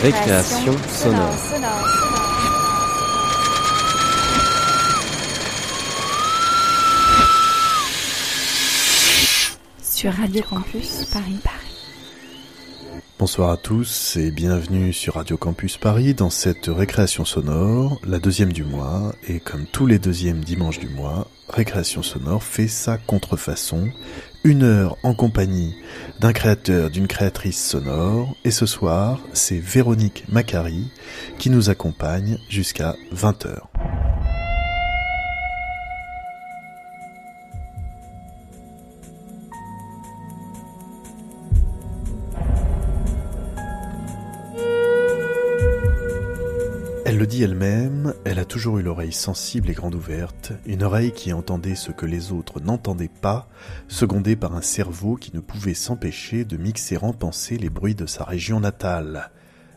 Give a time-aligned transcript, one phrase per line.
[0.00, 1.34] Récréation, sonore.
[9.82, 11.38] Sur Radio Campus Paris.
[13.18, 18.52] Bonsoir à tous et bienvenue sur Radio Campus Paris dans cette récréation sonore, la deuxième
[18.52, 23.90] du mois, et comme tous les deuxièmes dimanches du mois, Récréation sonore fait sa contrefaçon,
[24.44, 25.74] une heure en compagnie
[26.20, 30.90] d'un créateur, d'une créatrice sonore, et ce soir, c'est Véronique Macari
[31.38, 33.58] qui nous accompagne jusqu'à 20h.
[47.04, 47.91] Elle le dit elle-même,
[48.24, 52.06] elle a toujours eu l'oreille sensible et grande ouverte, une oreille qui entendait ce que
[52.06, 53.48] les autres n'entendaient pas,
[53.88, 58.06] secondée par un cerveau qui ne pouvait s'empêcher de mixer en pensée les bruits de
[58.06, 59.30] sa région natale.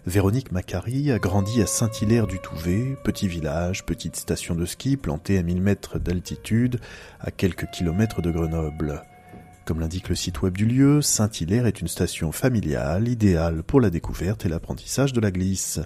[0.05, 5.39] Véronique Macari a grandi à Saint-Hilaire du Touvet, petit village, petite station de ski plantée
[5.39, 6.79] à 1000 mètres d'altitude,
[7.19, 9.01] à quelques kilomètres de Grenoble.
[9.65, 13.89] Comme l'indique le site web du lieu, Saint-Hilaire est une station familiale, idéale pour la
[13.89, 15.79] découverte et l'apprentissage de la glisse.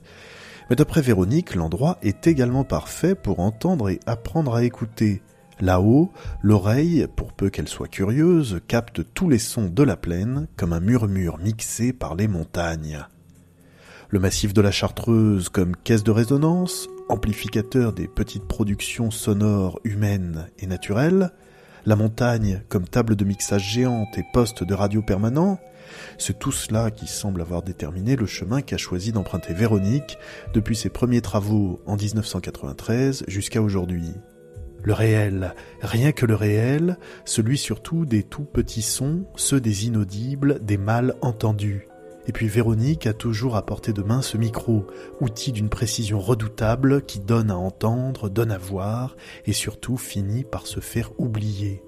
[0.69, 5.21] Mais d'après Véronique, l'endroit est également parfait pour entendre et apprendre à écouter.
[5.59, 10.71] Là-haut, l'oreille, pour peu qu'elle soit curieuse, capte tous les sons de la plaine comme
[10.71, 13.05] un murmure mixé par les montagnes.
[14.09, 20.47] Le massif de la Chartreuse comme caisse de résonance, amplificateur des petites productions sonores humaines
[20.59, 21.31] et naturelles,
[21.85, 25.59] la montagne comme table de mixage géante et poste de radio permanent,
[26.17, 30.17] c'est tout cela qui semble avoir déterminé le chemin qu'a choisi d'emprunter Véronique
[30.53, 34.13] depuis ses premiers travaux en 1993 jusqu'à aujourd'hui.
[34.81, 40.63] Le réel, rien que le réel, celui surtout des tout petits sons, ceux des inaudibles,
[40.63, 41.87] des mal entendus.
[42.27, 44.85] Et puis Véronique a toujours à portée de main ce micro,
[45.19, 50.67] outil d'une précision redoutable qui donne à entendre, donne à voir, et surtout finit par
[50.67, 51.81] se faire oublier.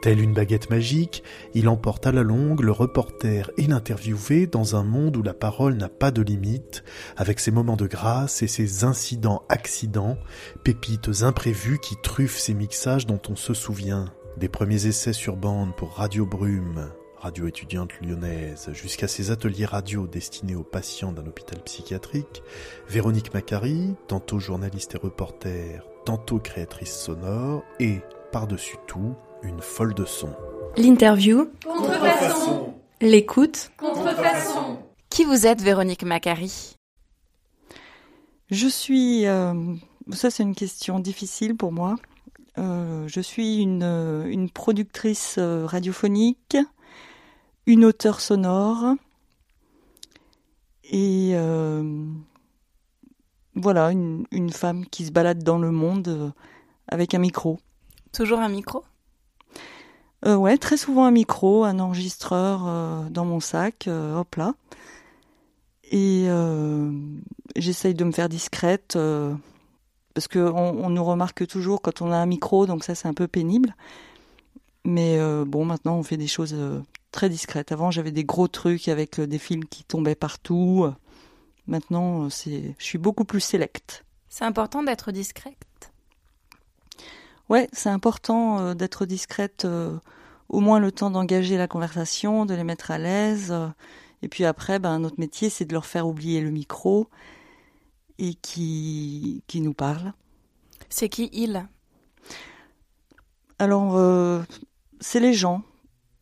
[0.00, 4.84] Telle une baguette magique, il emporte à la longue le reporter et l'interviewé dans un
[4.84, 6.84] monde où la parole n'a pas de limite,
[7.16, 10.16] avec ses moments de grâce et ses incidents-accidents,
[10.62, 14.12] pépites imprévues qui truffent ces mixages dont on se souvient.
[14.36, 20.06] Des premiers essais sur bande pour Radio Brume, radio étudiante lyonnaise, jusqu'à ses ateliers radio
[20.06, 22.44] destinés aux patients d'un hôpital psychiatrique,
[22.88, 27.98] Véronique Macari, tantôt journaliste et reporter, tantôt créatrice sonore, et,
[28.30, 30.30] par-dessus tout, une folle de son.
[30.76, 31.48] L'interview.
[31.64, 32.74] Contrefaçon.
[33.00, 33.70] L'écoute.
[33.76, 34.78] Contrefaçon.
[35.10, 36.74] Qui vous êtes, Véronique Macari
[38.50, 39.26] Je suis.
[39.26, 39.54] euh,
[40.12, 41.96] ça, c'est une question difficile pour moi.
[42.58, 46.56] Euh, je suis une, euh, une productrice radiophonique,
[47.66, 48.94] une auteure sonore
[50.90, 52.04] et euh,
[53.54, 56.32] voilà, une, une femme qui se balade dans le monde
[56.88, 57.60] avec un micro.
[58.12, 58.82] Toujours un micro?
[60.26, 64.54] Euh, ouais, très souvent un micro, un enregistreur euh, dans mon sac, euh, hop là.
[65.90, 66.90] Et euh,
[67.56, 68.98] j'essaye de me faire discrète
[70.14, 73.14] parce que on, nous remarque toujours quand on a un micro, donc ça c'est un
[73.14, 73.74] peu pénible.
[74.84, 76.54] Mais bon, maintenant on fait des choses
[77.10, 77.72] très discrètes.
[77.72, 80.86] Avant j'avais des gros trucs avec des films qui tombaient partout.
[81.66, 84.04] Maintenant c'est, je suis beaucoup plus sélecte.
[84.28, 85.67] C'est important d'être discrète.
[87.48, 89.98] Ouais, c'est important euh, d'être discrète, euh,
[90.50, 93.50] au moins le temps d'engager la conversation, de les mettre à l'aise.
[93.50, 93.68] euh,
[94.20, 97.08] et puis après, ben, notre métier, c'est de leur faire oublier le micro
[98.18, 100.12] et qui, qui nous parlent.
[100.90, 101.66] C'est qui il?
[103.58, 104.42] Alors, euh,
[105.00, 105.62] c'est les gens.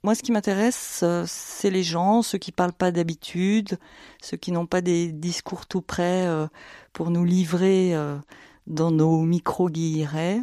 [0.03, 3.79] Moi, ce qui m'intéresse, c'est les gens, ceux qui parlent pas d'habitude,
[4.23, 6.29] ceux qui n'ont pas des discours tout prêts
[6.93, 7.93] pour nous livrer
[8.69, 10.43] dans nos micro-guillerets.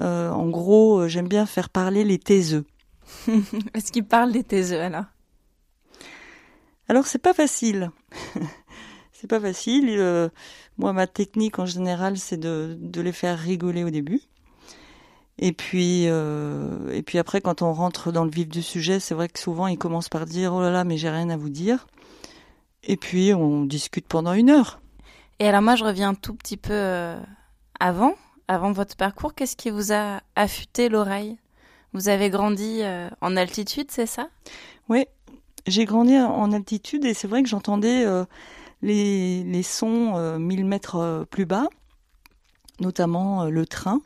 [0.00, 2.64] Euh, en gros, euh, j'aime bien faire parler les taiseux.
[3.74, 5.04] Est-ce qu'il parle des taiseux alors?
[6.88, 7.90] Alors c'est pas facile.
[9.12, 9.88] c'est pas facile.
[9.90, 10.28] Euh,
[10.78, 14.20] moi, ma technique en général, c'est de, de les faire rigoler au début.
[15.38, 19.14] Et puis, euh, et puis après, quand on rentre dans le vif du sujet, c'est
[19.14, 21.50] vrai que souvent ils commencent par dire oh là là, mais j'ai rien à vous
[21.50, 21.86] dire.
[22.82, 24.80] Et puis on discute pendant une heure.
[25.38, 27.14] Et alors moi je reviens un tout petit peu
[27.78, 28.14] avant,
[28.48, 29.34] avant votre parcours.
[29.34, 31.36] Qu'est-ce qui vous a affûté l'oreille?
[31.92, 34.28] Vous avez grandi euh, en altitude, c'est ça?
[34.88, 35.06] Oui,
[35.66, 38.24] j'ai grandi en altitude et c'est vrai que j'entendais euh,
[38.82, 41.66] les, les sons euh, 1000 mètres euh, plus bas,
[42.80, 44.00] notamment le train.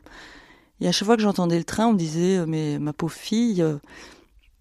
[0.79, 3.63] Et à chaque fois que j'entendais le train, on me disait mais ma pauvre fille,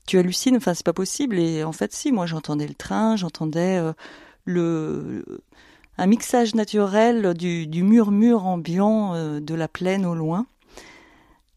[0.07, 1.39] tu hallucines, enfin c'est pas possible.
[1.39, 3.81] Et en fait si, moi j'entendais le train, j'entendais
[4.45, 5.25] le,
[6.01, 10.47] un mixage naturel du, murmure ambiant euh, de la plaine au loin,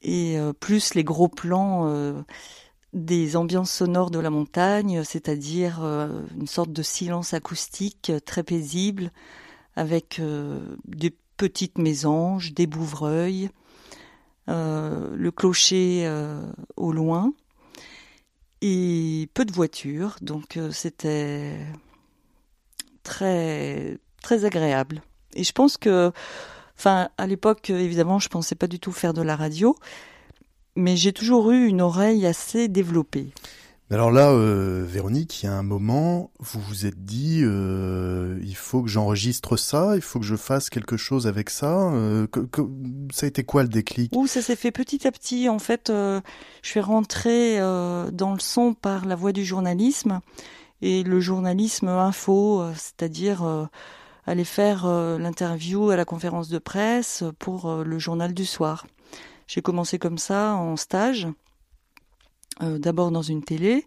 [0.01, 2.21] et euh, plus les gros plans euh,
[2.91, 9.11] des ambiances sonores de la montagne, c'est-à-dire une sorte de silence acoustique très paisible,
[9.75, 10.21] avec
[10.85, 13.49] des petites mésanges, des bouvreuils,
[14.45, 16.07] le clocher
[16.77, 17.33] au loin,
[18.61, 21.65] et peu de voitures, donc c'était
[23.01, 25.03] très très agréable.
[25.35, 26.11] Et je pense que,
[26.77, 29.75] enfin, à l'époque, évidemment, je pensais pas du tout faire de la radio,
[30.75, 33.27] mais j'ai toujours eu une oreille assez développée.
[33.91, 38.55] Alors là, euh, Véronique, il y a un moment, vous vous êtes dit, euh, il
[38.55, 41.91] faut que j'enregistre ça, il faut que je fasse quelque chose avec ça.
[41.91, 42.25] Euh,
[43.11, 44.11] ça a été quoi le déclic?
[44.15, 45.47] Ouh, ça s'est fait petit à petit.
[45.47, 46.21] En fait, je
[46.63, 50.21] suis rentrée dans le son par la voie du journalisme
[50.81, 53.69] et le journalisme info, c'est-à-dire
[54.25, 58.87] aller faire euh, l'interview à la conférence de presse pour euh, le journal du soir.
[59.47, 61.27] J'ai commencé comme ça en stage,
[62.61, 63.85] euh, d'abord dans une télé,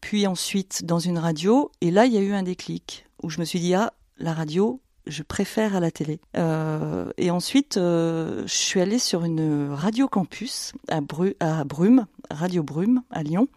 [0.00, 3.40] puis ensuite dans une radio, et là il y a eu un déclic où je
[3.40, 6.20] me suis dit ah la radio je préfère à la télé.
[6.36, 13.02] et ensuite, je suis allée sur une radio campus à, Bru à Brume, Radio Brume,
[13.10, 13.48] à Lyon.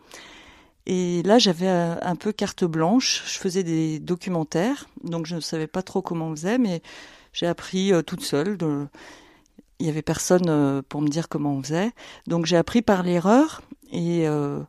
[0.87, 3.23] Et là, j'avais un peu carte blanche.
[3.25, 6.81] Je faisais des documentaires, donc je ne savais pas trop comment on faisait, mais
[7.33, 8.57] j'ai appris euh, toute seule.
[9.79, 11.91] Il y avait personne euh, pour me dire comment on faisait,
[12.27, 13.61] donc j'ai appris par l'erreur.
[13.91, 14.61] Et euh,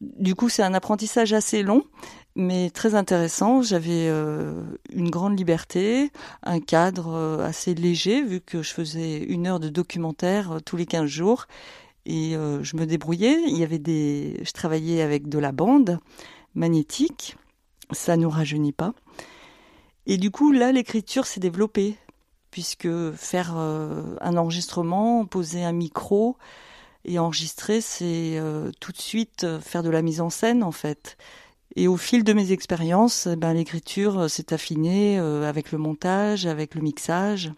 [0.00, 1.84] du coup, c'est un apprentissage assez long,
[2.36, 3.60] mais très intéressant.
[3.60, 6.10] J'avais une grande liberté,
[6.42, 11.06] un cadre assez léger, vu que je faisais une heure de documentaire tous les 15
[11.06, 11.46] jours
[12.06, 13.40] et euh, je me débrouillais.
[13.46, 15.98] Il y avait des, je travaillais avec de la bande
[16.54, 17.36] magnétique,
[17.92, 18.92] ça ne rajeunit pas.
[20.06, 21.96] Et du coup, là, l'écriture s'est développée,
[22.50, 26.36] puisque faire euh, un enregistrement, poser un micro
[27.04, 31.16] et enregistrer, c'est euh, tout de suite faire de la mise en scène, en fait.
[31.76, 36.74] Et au fil de mes expériences, eh ben, l'écriture s'est affinée avec le montage, avec
[36.74, 37.52] le mixage.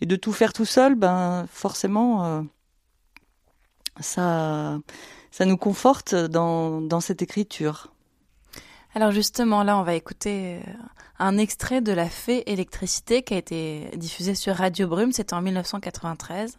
[0.00, 2.44] Et de tout faire tout seul, ben, forcément,
[4.00, 4.78] ça,
[5.30, 7.92] ça nous conforte dans, dans cette écriture.
[8.94, 10.72] Alors justement, là, on va écouter euh,
[11.18, 15.42] un extrait de La Fée électricité qui a été diffusé sur Radio Brume, c'était en
[15.42, 16.58] 1993.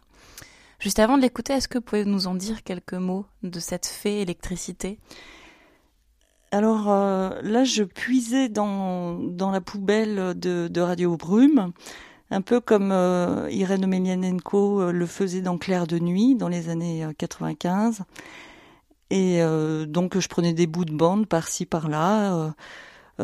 [0.78, 3.86] Juste avant de l'écouter, est-ce que vous pouvez nous en dire quelques mots de cette
[3.86, 4.98] Fée électricité?
[6.52, 11.72] Alors euh, là, je puisais dans, dans la poubelle de, de Radio Brume
[12.30, 16.68] un peu comme euh, Irène Omelianenko euh, le faisait dans Clair de nuit dans les
[16.68, 18.00] années 95.
[18.00, 18.04] Euh,
[19.10, 22.52] et donc je prenais des bouts de bande par-ci par-là,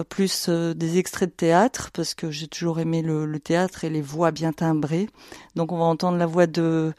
[0.09, 4.31] plus des extraits de théâtre parce que j'ai toujours aimé le, théâtre et les voix
[4.31, 5.09] bien timbrées.
[5.57, 6.95] Donc on va entendre la voix de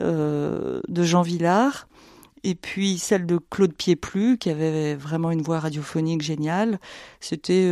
[0.00, 1.86] Jean Villard
[2.42, 6.80] et puis celle de Claude Pieplu qui avait vraiment une voix radiophonique géniale.
[7.20, 7.70] C'était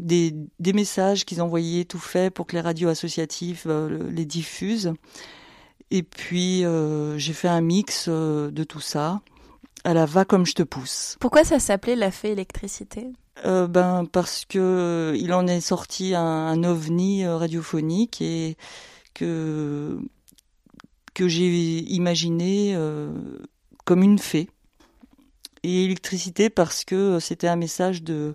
[0.00, 4.92] des, des messages qu'ils envoyaient tout fait pour que les radios associatives euh, les diffusent.
[5.90, 9.20] Et puis euh, j'ai fait un mix euh, de tout ça
[9.84, 11.16] à la va comme je te pousse.
[11.20, 13.08] Pourquoi ça s'appelait la fée électricité?
[13.42, 18.58] Ben parce que il en est sorti un, un ovni radiophonique et
[19.14, 19.98] que
[21.14, 22.76] que j'ai imaginé
[23.86, 24.50] comme une fée.
[25.62, 28.34] Et électricité parce que c'était un message de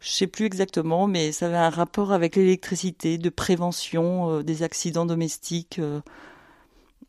[0.00, 4.62] je sais plus exactement, mais ça avait un rapport avec l'électricité, de prévention euh, des
[4.62, 6.00] accidents domestiques euh,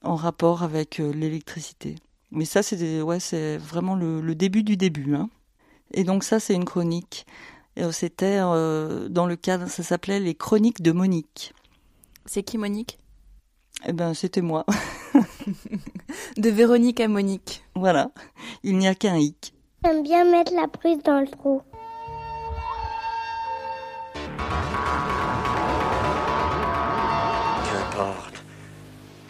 [0.04, 1.96] en rapport avec euh, l'électricité.
[2.32, 5.16] Mais ça, c'est ouais, c'est vraiment le, début du début.
[5.16, 5.30] Hein.
[5.94, 7.26] Et donc ça, c'est une chronique.
[7.92, 11.54] C'était dans le cadre, ça s'appelait les chroniques de Monique.
[12.26, 13.00] C'est qui Monique?
[13.86, 14.66] Eh ben, c'était moi.
[16.38, 17.64] de Véronique à Monique.
[17.76, 18.12] Voilà.
[18.64, 19.54] Il n'y a qu'un hic.
[19.84, 21.62] J'aime bien mettre la prise dans le trou.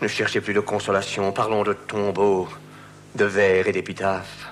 [0.01, 2.47] Ne cherchez plus de consolation, parlons de tombeaux,
[3.13, 4.51] de vers et d'épitaphes.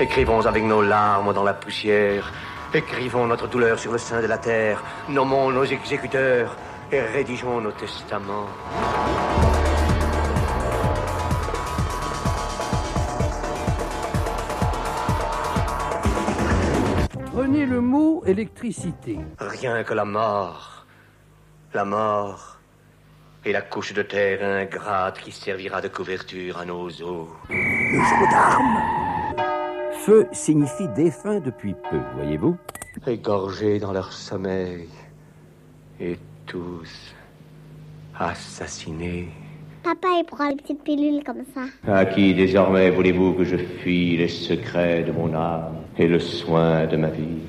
[0.00, 2.32] Écrivons avec nos larmes dans la poussière,
[2.74, 6.56] écrivons notre douleur sur le sein de la terre, nommons nos exécuteurs
[6.90, 8.48] et rédigeons nos testaments.
[17.32, 19.20] Prenez le mot électricité.
[19.38, 20.86] Rien que la mort.
[21.72, 22.58] La mort
[23.44, 27.28] et la couche de terre ingrate qui servira de couverture à nos os.
[27.50, 28.82] Le jeu d'armes
[30.04, 32.56] Feu signifie défunt depuis peu, voyez-vous
[33.06, 34.88] Égorgés dans leur sommeil.
[36.00, 37.14] Et tous
[38.18, 39.28] assassinés.
[39.82, 41.62] Papa, il prend les petites pilules comme ça.
[41.92, 46.86] À qui désormais voulez-vous que je fuis les secrets de mon âme et le soin
[46.86, 47.40] de ma vie?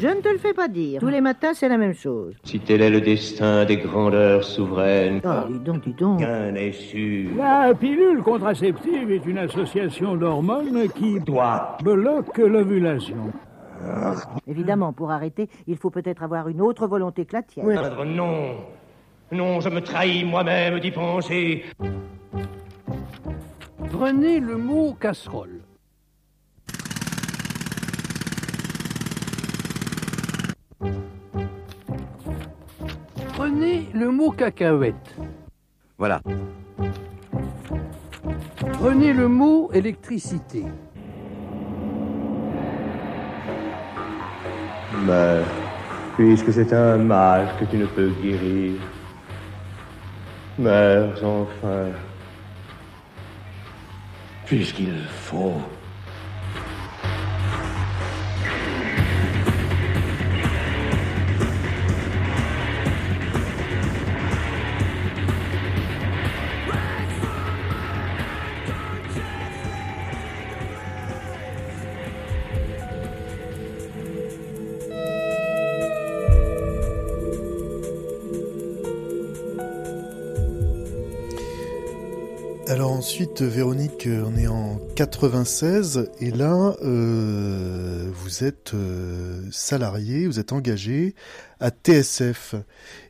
[0.00, 1.00] Je ne te le fais pas dire.
[1.00, 2.34] Tous les matins, c'est la même chose.
[2.44, 6.20] Si tel est le destin des grandeurs souveraines, Oh, dis donc, dis donc.
[6.20, 7.30] rien n'est sûr.
[7.36, 13.32] La pilule contraceptive est une association d'hormones qui Toi, bloque l'ovulation.
[14.46, 17.66] Évidemment, pour arrêter, il faut peut-être avoir une autre volonté que la tienne.
[18.06, 18.54] Non.
[19.30, 21.64] Non, je me trahis moi-même d'y penser.
[23.92, 25.60] Prenez le mot casserole.
[33.48, 35.16] Prenez le mot cacahuète.
[35.96, 36.20] Voilà.
[38.74, 40.66] Prenez le mot électricité.
[45.06, 45.46] Meurs,
[46.16, 48.74] puisque c'est un mal que tu ne peux guérir.
[50.58, 51.86] Meurs enfin,
[54.44, 55.62] puisqu'il faut.
[83.40, 91.14] Véronique, on est en 96 et là, euh, vous êtes euh, salarié, vous êtes engagé
[91.60, 92.54] à TSF.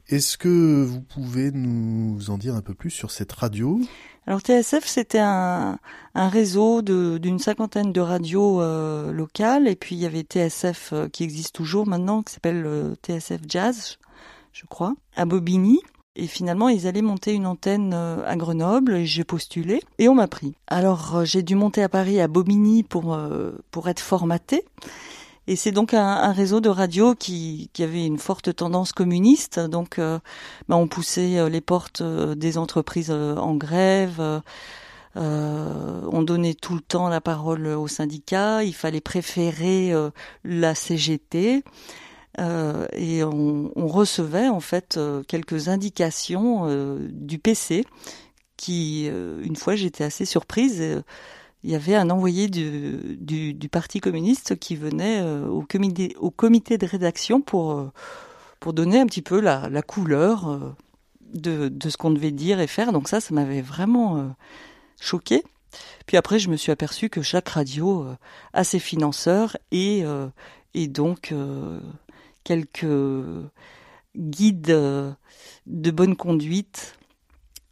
[0.08, 3.80] Est-ce que vous pouvez nous en dire un peu plus sur cette radio?
[4.26, 5.78] Alors TSF, c'était un,
[6.14, 11.54] réseau d'une cinquantaine de radios euh, locales, et puis il y avait TSF qui existe
[11.54, 13.98] toujours maintenant, qui s'appelle TSF Jazz,
[14.52, 15.80] je crois, à Bobigny.
[16.18, 20.16] Et finalement, ils allaient monter une antenne euh, à Grenoble, et j'ai postulé, et on
[20.16, 20.52] m'a pris.
[20.66, 23.52] Alors euh, j'ai dû monter à Paris, à Bobigny, pour, euh,
[23.86, 24.64] être formaté.
[25.46, 29.60] Et c'est donc un, réseau de radio qui, avait une forte tendance communiste.
[29.60, 30.20] Donc, ben,
[30.68, 34.20] on poussait les portes des entreprises en grève.
[35.16, 38.62] on donnait tout le temps la parole aux syndicats.
[38.62, 39.94] Il fallait préférer
[40.44, 41.62] la CGT.
[42.38, 47.84] Euh, et on, on recevait en fait euh, quelques indications euh, du PC
[48.56, 50.82] qui, une fois, j'étais assez surprise.
[51.62, 56.32] il y avait un envoyé du, du, du Parti communiste qui venait au, comité, au
[56.32, 57.88] comité de rédaction pour,
[58.58, 60.74] pour donner un petit peu la, la couleur
[61.32, 62.90] de, de ce qu'on devait dire et faire.
[62.90, 64.26] Donc ça, ça m'avait vraiment euh,
[65.00, 65.44] choqué.
[66.06, 68.06] Puis après, je me suis aperçu que chaque radio
[68.54, 70.02] a ses financeurs et,
[70.74, 71.32] et donc
[72.48, 72.86] quelques
[74.16, 75.12] guides euh,
[75.66, 76.98] de bonne conduite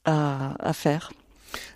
[0.04, 1.12] à, faire.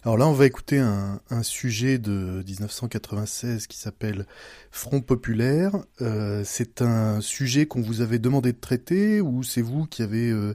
[0.04, 4.24] Alors là, on va écouter un, sujet de 1996 qui s'appelle
[4.70, 5.72] Front populaire.
[6.00, 10.30] Euh, c'est un sujet qu'on vous avait demandé de traiter ou c'est vous qui avez
[10.30, 10.54] euh,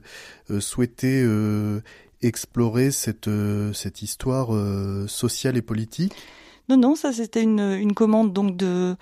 [0.60, 1.22] souhaité
[2.22, 3.28] explorer cette,
[3.74, 4.48] cette histoire
[5.06, 6.14] sociale et politique?
[6.68, 8.96] Non, non, ça c'était une, commande donc de,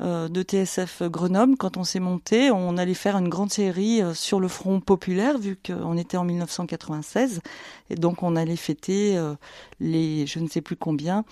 [0.00, 1.56] euh, de TSF Grenoble.
[1.56, 5.38] Quand on s'est monté, on allait faire une grande série euh, sur le Front populaire,
[5.38, 7.40] vu qu'on était en 1996.
[7.88, 9.34] Et donc on allait fêter euh,
[9.80, 11.24] les, je ne sais plus combien,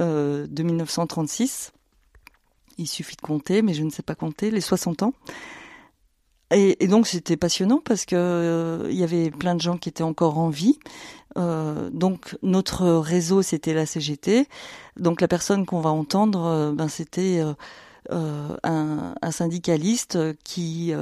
[0.00, 1.72] de 1936.
[2.78, 5.14] Il suffit de compter, mais je ne sais pas compter, les 60 ans.
[6.54, 10.38] Et, donc c'était passionnant parce que euh, y avait plein de gens qui étaient encore
[10.38, 10.78] en vie.
[11.36, 14.46] Euh, donc notre réseau c'était la CGT.
[14.98, 17.42] Donc la personne qu'on va entendre, euh, ben c'était
[18.10, 20.92] euh, un, syndicaliste qui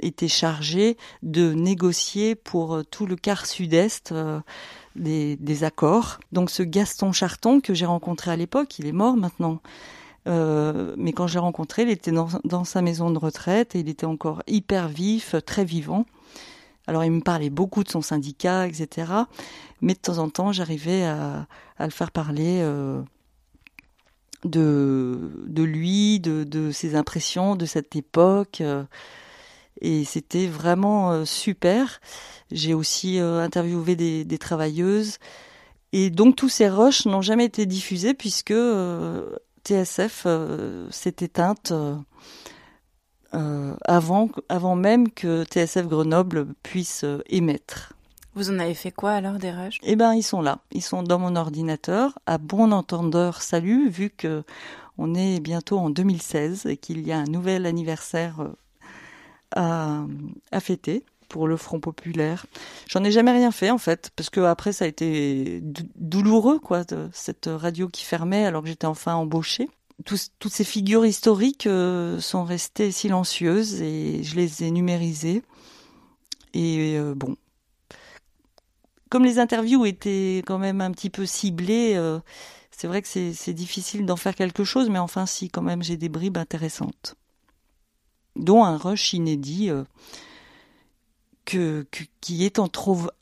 [0.00, 4.14] était chargé de négocier pour tout le quart sud-est
[4.96, 6.20] des, des accords.
[6.32, 9.60] Donc ce Gaston Charton que j'ai rencontré à l'époque, il est mort maintenant.
[10.26, 13.88] Euh, mais quand je l'ai rencontré, il était dans, sa maison de retraite et il
[13.88, 16.06] était encore hyper vif, très vivant.
[16.86, 19.12] Alors il me parlait beaucoup de son syndicat, etc.
[19.80, 21.46] Mais de temps en temps, j'arrivais à,
[21.78, 23.02] le faire parler euh,
[24.44, 28.60] de, lui, de, ses impressions de cette époque.
[28.60, 28.84] euh,
[29.80, 32.00] et c'était vraiment super.
[32.52, 35.18] J'ai aussi interviewé des, travailleuses.
[35.92, 38.54] Et donc tous ces rushs n'ont jamais été diffusés puisque
[39.64, 41.96] TSF euh, s'est éteinte euh,
[43.34, 47.94] euh, avant, avant même que TSF Grenoble puisse émettre.
[48.34, 49.78] Vous en avez fait quoi alors des rushs?
[49.82, 50.58] Eh ben, ils sont là.
[50.72, 52.18] Ils sont dans mon ordinateur.
[52.26, 54.42] À bon entendeur, salut, vu que
[54.98, 58.36] on est bientôt en 2016 et qu'il y a un nouvel anniversaire
[59.54, 60.04] à,
[60.52, 62.46] à fêter pour le Front populaire.
[62.88, 65.60] J'en ai jamais rien fait en fait, parce que après ça a été
[65.96, 69.68] douloureux quoi, cette radio qui fermait alors que j'étais enfin embauchée.
[70.04, 75.42] Toutes ces figures historiques euh, sont restées silencieuses et je les ai numérisées.
[76.52, 77.36] Et euh, bon,
[79.08, 82.18] comme les interviews étaient quand même un petit peu ciblées, euh,
[82.72, 85.96] c'est vrai que c'est difficile d'en faire quelque chose, mais enfin si, quand même, j'ai
[85.96, 87.14] des bribes intéressantes.
[88.34, 89.70] Dont un rush inédit
[91.54, 93.12] euh, que, qui, est entre,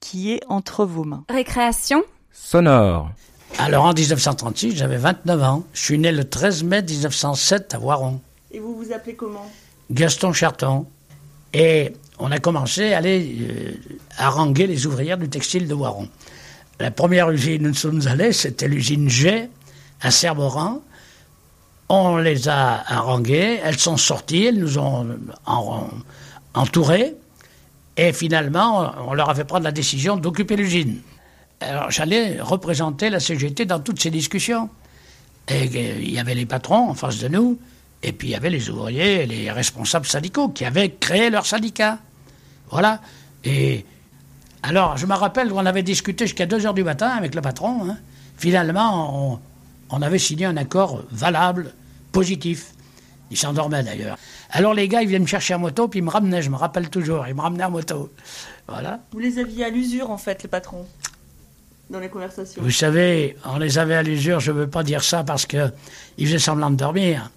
[0.00, 1.24] qui est entre vos mains.
[1.28, 3.10] Récréation Sonore.
[3.58, 5.64] Alors en 1936, j'avais 29 ans.
[5.72, 8.20] Je suis né le 13 mai 1907 à Voiron.
[8.52, 9.50] Et vous vous appelez comment?
[9.90, 10.86] Gaston Charton.
[11.52, 13.72] Et on a commencé à aller euh,
[14.18, 16.08] haranguer les ouvrières du textile de Voiron.
[16.78, 19.48] La première usine où nous sommes allés, c'était l'usine G
[20.00, 20.80] à Cerboran.
[21.88, 25.08] On les a haranguées, elles sont sorties, elles nous ont
[26.54, 27.16] entourés.
[28.00, 31.02] Et finalement, on leur a fait prendre la décision d'occuper l'usine.
[31.60, 34.70] Alors j'allais représenter la CGT dans toutes ces discussions.
[35.48, 37.58] Et euh, il y avait les patrons en face de nous,
[38.02, 41.98] et puis il y avait les ouvriers les responsables syndicaux qui avaient créé leur syndicat.
[42.70, 43.02] Voilà.
[43.44, 43.84] Et
[44.62, 47.86] alors, je me rappelle qu'on avait discuté jusqu'à 2 heures du matin avec le patron.
[47.86, 47.98] Hein.
[48.38, 49.38] Finalement,
[49.90, 51.74] on, avait signé un accord valable,
[52.12, 52.72] positif.
[53.30, 54.18] Il s'endormait d'ailleurs.
[54.50, 56.56] Alors les gars, ils viennent me chercher à moto, puis ils me ramenaient, je me
[56.56, 58.12] rappelle toujours, ils me ramenaient à moto.
[58.66, 59.00] Voilà.
[59.12, 60.86] Vous les aviez à l'usure, en fait, les patrons,
[61.90, 65.04] dans les conversations Vous savez, on les avait à l'usure, je ne veux pas dire
[65.04, 65.70] ça parce qu'ils
[66.18, 67.30] faisaient semblant de dormir.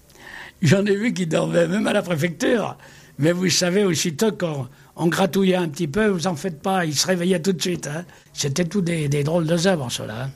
[0.62, 2.76] J'en ai vu qui dormaient, même à la préfecture.
[3.18, 6.96] Mais vous savez, aussitôt qu'on on gratouillait un petit peu, vous en faites pas, ils
[6.96, 7.86] se réveillaient tout de suite.
[7.86, 8.04] Hein.
[8.32, 10.24] C'était tout des, drôles de œuvres, cela.
[10.24, 10.30] Hein.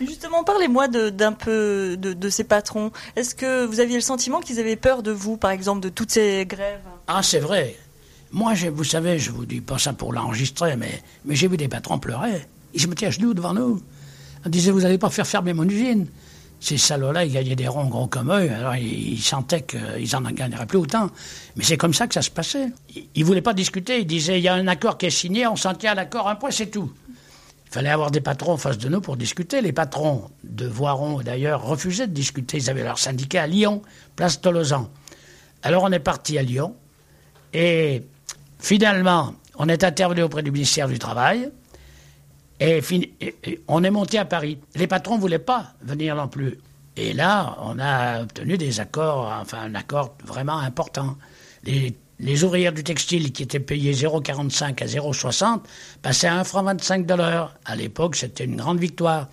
[0.00, 2.90] Justement, parlez-moi d'un peu de, ces patrons.
[3.16, 6.10] Est-ce que vous aviez le sentiment qu'ils avaient peur de vous, par exemple, de toutes
[6.10, 6.80] ces grèves?
[7.06, 7.76] Ah, c'est vrai.
[8.32, 11.98] Moi, vous savez, je vous dis pas ça pour l'enregistrer, mais, j'ai vu des patrons
[11.98, 12.46] pleurer.
[12.74, 13.82] Ils se mettaient à genoux devant nous.
[14.44, 16.06] Ils disaient, vous n'allez pas faire fermer mon usine
[16.60, 20.66] ces salauds-là, ils gagnaient des ronds gros comme eux, alors ils, sentaient qu'ils en gagneraient
[20.66, 21.08] plus autant.
[21.56, 22.68] Mais c'est comme ça que ça se passait.
[22.94, 25.46] Ils ne voulaient pas discuter, ils disaient, il y a un accord qui est signé,
[25.46, 26.92] on s'en tient à l'accord, un point, c'est tout.
[27.70, 29.60] Fallait avoir des patrons en face de nous pour discuter.
[29.60, 32.56] Les patrons de Voiron, d'ailleurs, refusaient de discuter.
[32.56, 33.82] Ils avaient leur syndicat à Lyon,
[34.16, 34.90] place Tolosan.
[35.62, 36.74] Alors on est parti à Lyon,
[37.52, 38.02] et
[38.58, 41.50] finalement, on est intervenu auprès du ministère du Travail,
[42.60, 42.82] et,
[43.68, 44.58] on est monté à Paris.
[44.74, 46.58] Les patrons ne voulaient pas venir non plus.
[46.96, 51.16] Et là, on a obtenu des accords, enfin un accord vraiment important.
[52.20, 55.60] Les ouvrières du textile qui étaient payées 0,45 à 0,60
[56.02, 57.54] passaient à 1 franc 25 dollars.
[57.64, 59.28] À l'époque, c'était une grande victoire.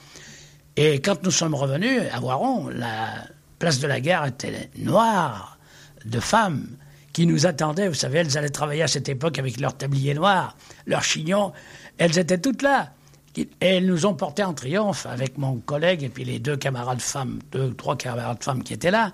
[0.77, 3.25] Et quand nous sommes revenus à Voiron, la
[3.59, 5.57] place de la gare était noire
[6.05, 6.67] de femmes
[7.13, 7.87] qui nous attendaient.
[7.87, 11.51] Vous savez, elles allaient travailler à cette époque avec leur tablier noir, leurs chignons.
[11.97, 12.93] Elles étaient toutes là.
[13.35, 17.01] Et elles nous ont portés en triomphe avec mon collègue et puis les deux camarades
[17.01, 19.13] femmes, deux, trois camarades femmes qui étaient là.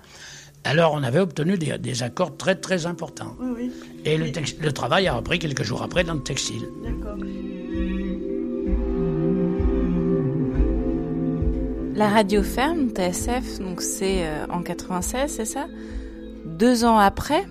[0.64, 3.36] Alors on avait obtenu des, accords très très importants.
[3.38, 3.72] Oui, oui.
[4.04, 4.26] Et le,
[4.60, 6.66] le, travail a repris quelques jours après dans le textile.
[6.82, 7.16] D'accord.
[11.94, 15.68] La radio ferme, TSF, donc c'est euh, en 96, c'est ça?
[16.44, 17.46] Deux ans après,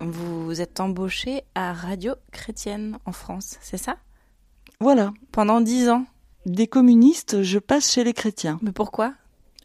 [0.00, 3.96] vous êtes embauché à Radio Chrétienne en France, c'est ça?
[4.78, 5.14] Voilà.
[5.32, 6.04] Pendant dix ans.
[6.44, 8.58] Des communistes, je passe chez les chrétiens.
[8.60, 9.14] Mais pourquoi?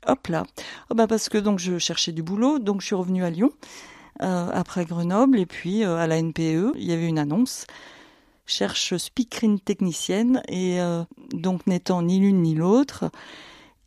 [0.07, 0.45] Hop là.
[0.89, 3.51] Oh bah parce que donc je cherchais du boulot, donc je suis revenue à Lyon
[4.21, 7.65] euh, après Grenoble et puis euh, à la NPE, il y avait une annonce
[8.45, 13.09] cherche speakerine technicienne et euh, donc n'étant ni l'une ni l'autre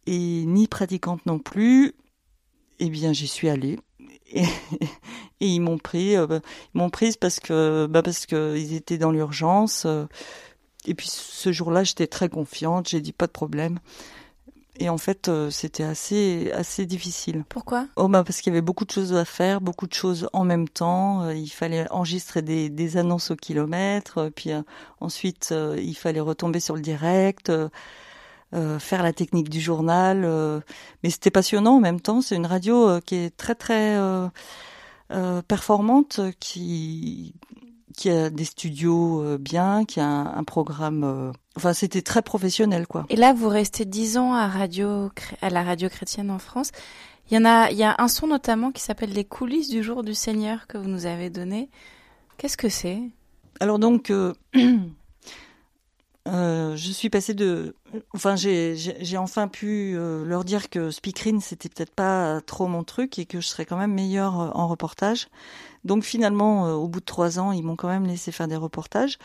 [0.07, 1.95] et ni pratiquante non plus,
[2.79, 3.79] eh bien j'y suis allée.
[4.33, 4.45] Et,
[5.41, 6.41] ils m'ont pris, ils
[6.75, 9.87] m'ont prise parce que bah parce que ils étaient dans l'urgence.
[10.87, 13.79] Et puis ce jour-là, j'étais très confiante, j'ai dit pas de problème.
[14.79, 17.45] Et en fait, euh, c'était assez assez difficile.
[17.49, 17.87] Pourquoi?
[17.97, 20.45] Oh bah parce qu'il y avait beaucoup de choses à faire, beaucoup de choses en
[20.45, 21.23] même temps.
[21.23, 24.51] Euh, il fallait enregistrer des, des annonces au kilomètre, euh, puis
[25.01, 27.51] ensuite il fallait retomber sur le direct,
[28.53, 30.62] faire la technique du journal.
[31.03, 32.21] mais c'était passionnant en même temps.
[32.21, 33.99] C'est une radio qui est très très
[35.49, 37.35] performante, qui
[37.97, 41.03] qui a des studios euh, bien, qui a un, programme.
[41.03, 43.07] Euh, enfin, c'était très professionnel, quoi.
[43.09, 45.11] Et là, vous restez dix ans à radio,
[45.43, 46.71] à la radio chrétienne en France.
[47.31, 49.83] Il y en a, il y a un son notamment qui s'appelle Les coulisses du
[49.83, 51.71] jour du Seigneur que vous nous avez donné.
[52.37, 53.01] Qu'est-ce que c'est?
[53.59, 54.35] Alors donc, euh,
[56.87, 57.75] je suis passée de,
[58.14, 63.18] enfin j'ai enfin pu euh, leur dire que speakerine c'était peut-être pas trop mon truc
[63.18, 65.29] et que je serais quand même meilleure euh, en reportage.
[65.85, 69.18] Donc finalement, au bout de trois ans, ils m'ont quand même laissé faire des reportages.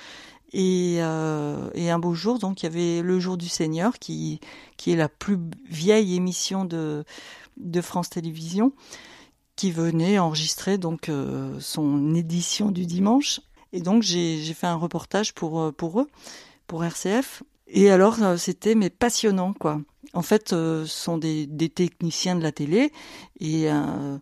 [0.53, 4.39] Et, et, un beau jour, donc il y avait le jour du Seigneur, qui
[4.77, 7.03] qui est la plus vieille émission de
[7.57, 8.73] de France Télévisions,
[9.55, 11.09] qui venait enregistrer donc
[11.59, 13.39] son édition du dimanche.
[13.73, 16.09] Et donc j'ai fait un reportage pour pour eux
[16.71, 17.43] pour RCF.
[17.73, 19.81] Et alors, euh, c'était mais passionnant, quoi.
[20.13, 22.91] En fait, euh, ce sont des, des, techniciens de la télé
[23.39, 24.17] et euh,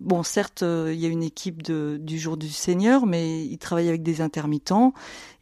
[0.00, 3.90] bon, certes, il y a une équipe de, du Jour du Seigneur, mais ils travaillent
[3.90, 4.94] avec des intermittents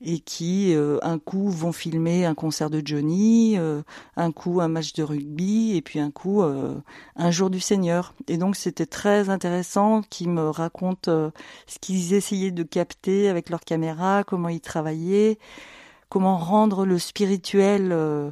[0.04, 3.56] et qui, un coup, vont filmer un concert de Johnny,
[4.16, 8.12] un coup un match de rugby et puis un coup un Jour du Seigneur.
[8.26, 11.30] Et donc, c'était très intéressant qu'ils me racontent
[11.68, 15.38] ce qu'ils essayaient de capter avec leur caméra, comment ils travaillaient
[16.08, 18.30] comment rendre le spirituel euh,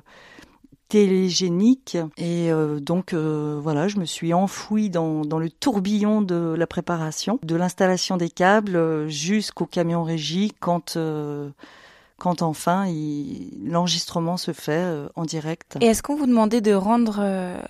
[0.89, 1.97] télégénique.
[2.17, 6.67] Et euh, donc euh, voilà, je me suis enfouie dans, dans, le tourbillon de la
[6.67, 10.99] préparation, de l'installation des câbles jusqu'au camion régie quand
[12.17, 12.87] quand enfin
[13.67, 15.77] l'enregistrement se fait en direct.
[15.81, 17.21] Et est-ce qu'on vous demandait de rendre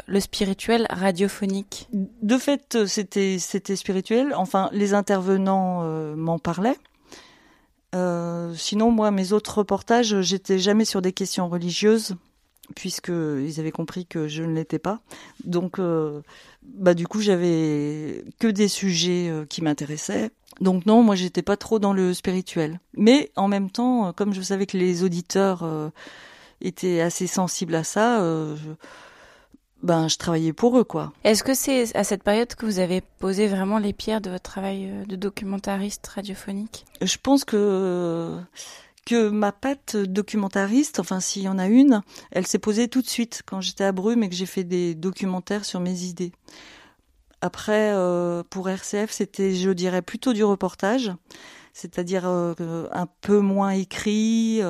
[0.07, 1.89] le spirituel radiophonique?
[1.93, 4.35] De fait, c'était c'était spirituel.
[4.37, 5.83] Enfin, les intervenants
[6.15, 6.77] m'en parlaient.
[7.95, 12.17] Euh, sinon, moi, mes autres reportages, j'étais jamais sur des questions religieuses,
[12.75, 15.01] puisque ils avaient compris que je ne l'étais pas.
[15.45, 16.21] Donc, euh,
[16.63, 20.31] bah du coup, j'avais que des sujets euh, qui m'intéressaient.
[20.61, 22.81] Donc non, moi, j'étais pas trop dans le spirituel.
[22.97, 25.69] Mais en même temps, comme je savais que les auditeurs
[26.61, 28.71] étaient assez sensibles à ça, je
[29.85, 31.13] ben je travaillais pour eux quoi.
[31.23, 34.43] Est-ce que c'est à cette période que vous avez posé vraiment les pierres de votre
[34.43, 36.87] travail euh, de documentariste radiophonique?
[37.03, 38.39] Je pense que
[39.05, 43.07] que ma patte documentariste, enfin s'il y en a une, elle s'est posée tout de
[43.07, 46.33] suite quand j'étais à Brume et que j'ai fait des documentaires sur mes idées.
[47.43, 51.13] Après, euh, pour RCF, c'était, je dirais, plutôt du reportage,
[51.75, 54.63] c'est-à-dire euh, un peu moins écrit.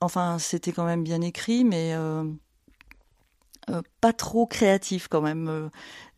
[0.00, 1.94] enfin, c'était quand même bien écrit, mais
[3.70, 5.48] euh, pas trop créatif quand même.
[5.48, 5.68] Euh,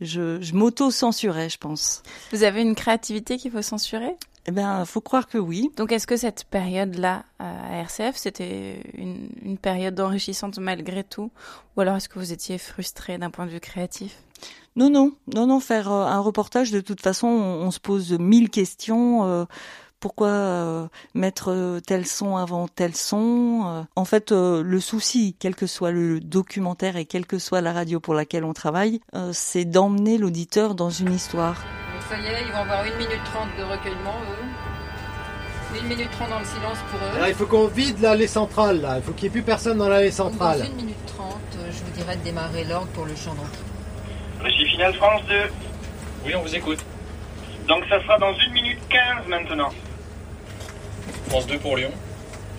[0.00, 2.02] je, je m'auto-censurais, je pense.
[2.32, 4.16] Vous avez une créativité qu'il faut censurer?
[4.46, 5.70] Eh bien, faut croire que oui.
[5.76, 11.30] Donc, est-ce que cette période-là à RCF, c'était une, une période enrichissante malgré tout?
[11.76, 14.16] Ou alors est-ce que vous étiez frustré d'un point de vue créatif?
[14.76, 15.60] Non, non, non, non.
[15.60, 19.46] Faire euh, un reportage, de toute façon, on, on se pose mille questions
[20.00, 23.82] pourquoi euh, mettre euh, tel son avant tel son euh.
[23.94, 28.00] En fait, le souci, quel que soit le documentaire et quelle que soit la radio
[28.00, 29.00] pour laquelle on travaille,
[29.32, 31.56] c'est d'emmener l'auditeur dans une histoire.
[32.08, 35.78] ça y est, ils vont avoir une minute trente de recueillement, eux.
[35.80, 37.16] Une minute trente dans le silence pour eux.
[37.16, 38.96] Alors, il faut qu'on vide l'allée centrale, là.
[38.96, 40.60] Il faut qu'il n'y ait plus personne dans l'allée centrale.
[40.60, 41.36] Dans une minute trente,
[41.70, 43.64] je vous dirais de démarrer l'orgue pour le chant d'entrée.
[44.42, 45.34] Régie finale France 2.
[46.26, 46.78] Oui, on vous écoute.
[47.68, 49.70] Donc ça sera dans une minute quinze maintenant.
[51.28, 51.90] France 2 pour Lyon.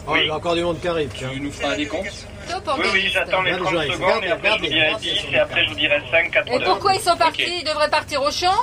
[0.07, 1.09] Oh, il y a encore du monde qui arrive.
[1.13, 4.67] Tu nous feras un décompte Oui, oui, j'attends les 30 secondes et après je vous
[4.67, 6.51] dirai 10 et après je vous dirai 5, 4, 2.
[6.53, 8.55] Et pourquoi ils sont partis Ils devraient partir au champ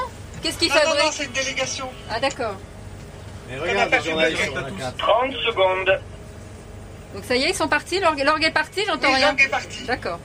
[0.42, 1.88] Qu'est-ce qu'ils fabriquent Non, non, c'est une délégation.
[2.10, 2.54] Ah, d'accord.
[3.48, 4.52] Mais regarde les journalistes,
[4.98, 6.00] 30 secondes.
[7.14, 9.28] Donc ça y est, ils sont partis L'orgue est parti J'entends rien.
[9.28, 9.84] L'orgue est parti.
[9.84, 10.18] D'accord.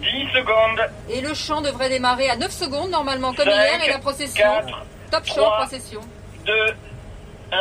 [0.00, 0.88] 10 secondes.
[1.10, 4.44] Et le chant devrait démarrer à 9 secondes normalement, comme 5, hier, et la procession.
[4.44, 6.00] 4, Top 3, chant, procession.
[6.46, 6.52] 2,
[7.52, 7.56] 1.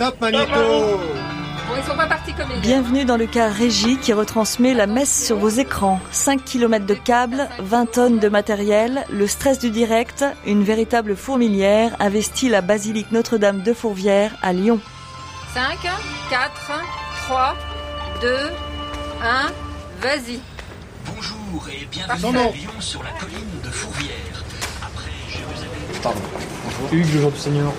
[0.00, 2.48] Top Manito Bon, ils sont pas partis comme.
[2.62, 6.00] Bienvenue dans le cas Régie qui retransmet la messe sur vos écrans.
[6.10, 11.96] 5 km de câbles, 20 tonnes de matériel, le stress du direct, une véritable fourmilière
[12.00, 14.80] investit la basilique Notre-Dame de Fourvière à Lyon.
[15.52, 15.76] 5,
[16.30, 16.50] 4,
[17.26, 17.56] 3,
[18.22, 18.36] 2,
[19.22, 19.52] 1,
[20.00, 20.40] vas-y.
[21.14, 24.44] Bonjour et bienvenue à Lyon sur la colline de Fourvière.
[24.82, 25.70] Après Jérusalem.
[26.02, 26.20] Pardon.
[26.64, 26.88] Bonjour.
[26.90, 27.70] Hugues, le jour du Seigneur.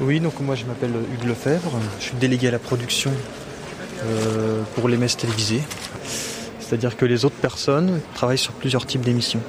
[0.00, 3.10] Oui, donc moi je m'appelle Hugues Lefebvre, je suis délégué à la production
[4.04, 5.62] euh, pour les messes télévisées.
[6.60, 9.40] C'est-à-dire que les autres personnes travaillent sur plusieurs types d'émissions.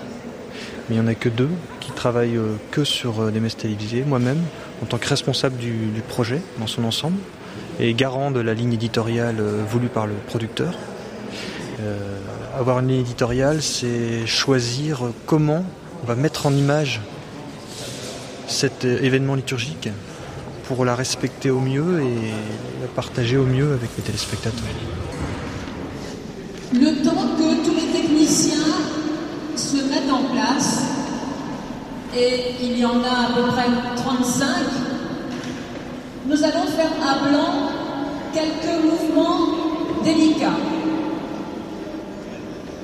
[0.89, 3.57] Mais il n'y en a que deux qui travaillent euh, que sur euh, des messes
[3.57, 4.41] télévisées, moi-même,
[4.81, 7.19] en tant que responsable du, du, projet dans son ensemble,
[7.79, 10.73] et garant de la ligne éditoriale voulue par le producteur.
[12.57, 15.63] avoir une ligne éditoriale, c'est choisir comment
[16.03, 17.01] on va mettre en image
[18.47, 19.89] cet événement liturgique
[20.69, 22.32] pour la respecter au mieux et
[22.79, 24.69] la partager au mieux avec les téléspectateurs.
[26.71, 28.75] Le temps que tous les techniciens
[29.55, 30.84] se mettent en place,
[32.15, 34.45] et il y en a à peu près 35,
[36.27, 37.71] nous allons faire à blanc
[38.32, 39.39] quelques mouvements
[40.03, 40.53] délicat.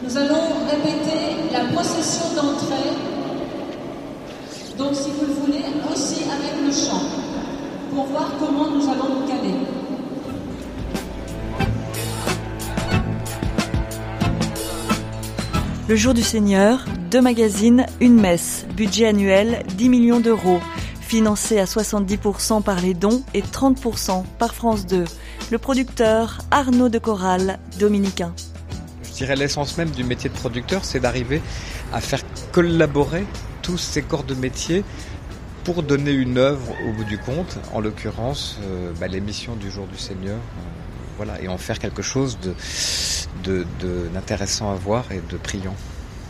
[0.04, 2.90] Nous allons répéter la procession d'entrée,
[4.76, 7.04] donc si vous le voulez, aussi avec le chant,
[7.96, 9.56] pour voir comment nous allons nous caler.
[15.88, 20.60] Le jour du Seigneur, deux magazines, une messe, budget annuel 10 millions d'euros,
[21.00, 25.06] financé à 70% par les dons et 30% par France 2.
[25.52, 28.34] Le producteur Arnaud de Corral, dominicain.
[29.04, 31.42] Je dirais l'essence même du métier de producteur, c'est d'arriver
[31.94, 33.26] à faire collaborer
[33.62, 34.84] tous ces corps de métier
[35.66, 39.88] pour donner une œuvre au bout du compte, en l'occurrence euh, bah, l'émission du jour
[39.88, 40.62] du Seigneur, euh,
[41.18, 42.54] voilà, et en faire quelque chose de
[44.14, 45.76] d'intéressant à voir et de priant.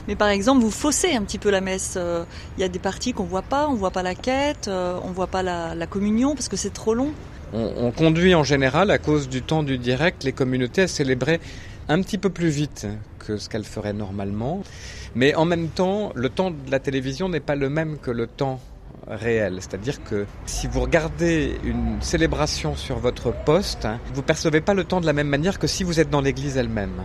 [0.07, 1.95] Mais par exemple, vous faussez un petit peu la messe.
[1.97, 2.23] Euh,
[2.57, 5.11] il y a des parties qu'on voit pas, on voit pas la quête, euh, on
[5.11, 7.11] voit pas la, la communion parce que c'est trop long.
[7.53, 11.39] On, on, conduit en général, à cause du temps du direct, les communautés à célébrer
[11.87, 12.87] un petit peu plus vite
[13.19, 14.61] que ce qu'elles feraient normalement.
[15.15, 18.27] Mais en même temps, le temps de la télévision n'est pas le même que le
[18.27, 18.59] temps
[19.07, 19.57] réel.
[19.59, 24.83] C'est-à-dire que si vous regardez une célébration sur votre poste, hein, vous percevez pas le
[24.83, 27.03] temps de la même manière que si vous êtes dans l'église elle-même.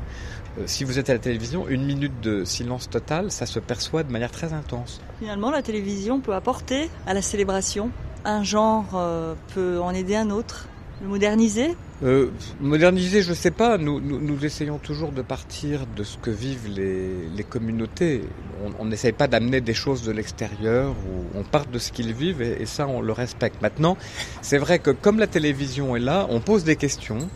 [0.59, 4.03] Euh, si vous êtes à la télévision, une minute de silence total, ça se perçoit
[4.03, 5.01] de manière très intense.
[5.19, 7.91] Finalement, la télévision peut apporter à la célébration.
[8.25, 10.69] Un genre euh, peut en aider un autre.
[11.03, 13.79] Le moderniser euh, Moderniser, je ne sais pas.
[13.79, 18.23] Nous, nous, nous, essayons toujours de partir de ce que vivent les, les communautés.
[18.79, 20.95] On n'essaye pas d'amener des choses de l'extérieur.
[21.35, 23.61] On part de ce qu'ils vivent et, et ça, on le respecte.
[23.63, 23.97] Maintenant,
[24.43, 27.29] c'est vrai que comme la télévision est là, on pose des questions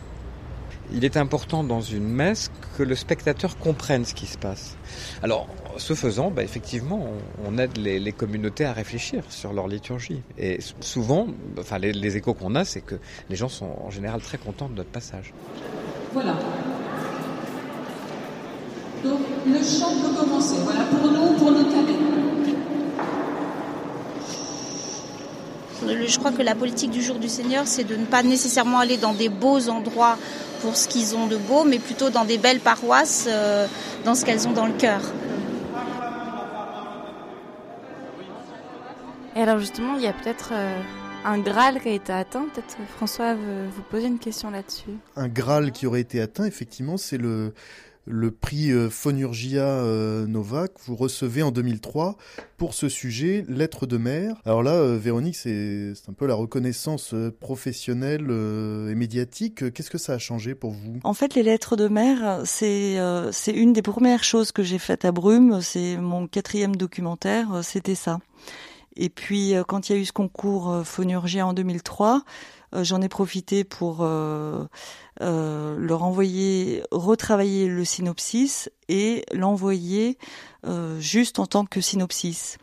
[0.93, 4.77] il est important dans une messe que le spectateur comprenne ce qui se passe.
[5.23, 7.07] Alors, ce faisant, bah, effectivement,
[7.45, 10.21] on, on aide les, les, communautés à réfléchir sur leur liturgie.
[10.37, 11.27] Et souvent,
[11.59, 12.95] enfin, les, les échos qu'on a, c'est que
[13.29, 15.33] les gens sont en général très contents de notre passage.
[16.13, 16.35] Voilà.
[19.03, 20.55] Donc, le chant peut commencer.
[20.63, 21.93] Voilà, pour nous, pour nos cadets.
[26.07, 28.97] Je crois que la politique du jour du Seigneur, c'est de ne pas nécessairement aller
[28.97, 30.17] dans des beaux endroits
[30.61, 33.67] pour ce qu'ils ont de beau, mais plutôt dans des belles paroisses, euh,
[34.03, 35.01] dans ce qu'elles ont dans le cœur.
[39.45, 40.81] Alors justement, il y a peut-être euh,
[41.23, 42.47] un Graal qui a été atteint.
[42.51, 44.89] Peut-être François veut vous poser une question là-dessus.
[45.15, 47.53] Un Graal qui aurait été atteint, effectivement, c'est le
[48.07, 49.81] le prix Phonurgia
[50.27, 52.17] Nova que vous recevez en 2003
[52.55, 54.35] pour ce sujet, Lettres de mer.
[54.45, 59.73] Alors là, Véronique, c'est un peu la reconnaissance professionnelle et médiatique.
[59.73, 60.99] Qu'est-ce que ça a changé pour vous?
[61.03, 64.77] En fait, les Lettres de mer, c'est euh, c'est une des premières choses que j'ai
[64.77, 65.61] faites à Brume.
[65.61, 68.19] C'est mon quatrième documentaire, c'était ça.
[68.97, 72.23] Et puis, quand il y a eu ce concours Phonurgia en 2003,
[72.83, 74.65] j'en ai profité pour euh,
[75.21, 80.17] euh, leur envoyer retravailler le synopsis et l'envoyer
[80.65, 82.57] euh, juste en tant que synopsis.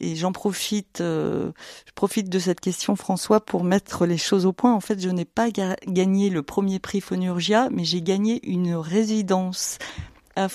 [0.00, 1.52] Et j'en profite, euh,
[1.86, 4.74] je profite de cette question, François, pour mettre les choses au point.
[4.74, 8.74] En fait, je n'ai pas ga gagné le premier prix Phonurgia, mais j'ai gagné une
[8.74, 9.78] résidence
[10.36, 10.48] à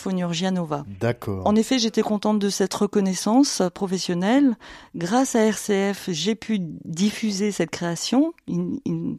[0.51, 0.85] Nova.
[0.99, 1.45] D'accord.
[1.45, 4.57] En effet, j'étais contente de cette reconnaissance professionnelle.
[4.95, 8.33] Grâce à RCF, j'ai pu diffuser cette création.
[8.47, 9.17] Une, une,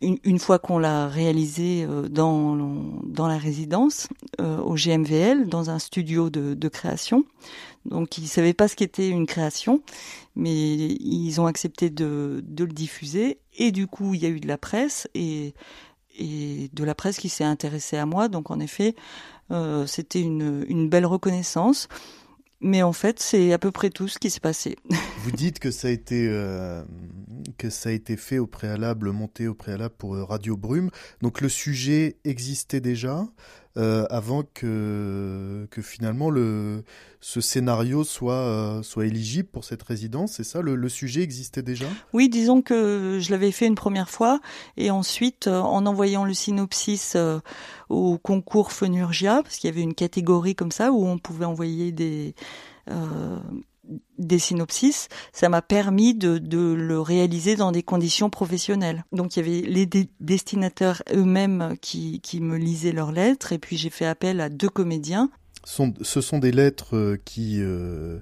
[0.00, 2.56] une fois qu'on l'a réalisée dans,
[3.04, 4.08] dans la résidence,
[4.40, 7.24] euh, au GMVL, dans un studio de, de création.
[7.84, 9.82] Donc, ils ne savaient pas ce qu'était une création,
[10.36, 13.38] mais ils ont accepté de, de le diffuser.
[13.56, 15.54] Et du coup, il y a eu de la presse et,
[16.18, 18.28] et de la presse qui s'est intéressée à moi.
[18.28, 18.94] Donc, en effet,
[19.50, 21.88] euh, c'était une, belle reconnaissance.
[22.60, 24.76] Mais en fait, c'est à peu près tout ce qui s'est passé.
[25.24, 26.82] Vous dites que ça a été euh,
[27.58, 30.90] que ça a été fait au préalable, monté au préalable pour Radio Brume.
[31.20, 33.26] Donc le sujet existait déjà
[33.76, 36.84] euh, avant que que finalement le
[37.20, 40.32] ce scénario soit euh, soit éligible pour cette résidence.
[40.32, 41.86] C'est ça, le, le, sujet existait déjà?
[42.12, 44.40] Oui, disons que je l'avais fait une première fois
[44.76, 47.40] et ensuite euh, en envoyant le synopsis euh,
[47.88, 51.92] au concours Phonurgia, parce qu'il y avait une catégorie comme ça où on pouvait envoyer
[51.92, 52.34] des
[52.90, 53.38] euh,
[54.18, 59.04] des synopsis, ça m'a permis de, de, le réaliser dans des conditions professionnelles.
[59.12, 63.58] Donc il y avait les dé destinateurs eux-mêmes qui, qui me lisaient leurs lettres et
[63.58, 65.30] puis j'ai fait appel à deux comédiens.
[65.64, 68.20] Ce sont des lettres qui euh,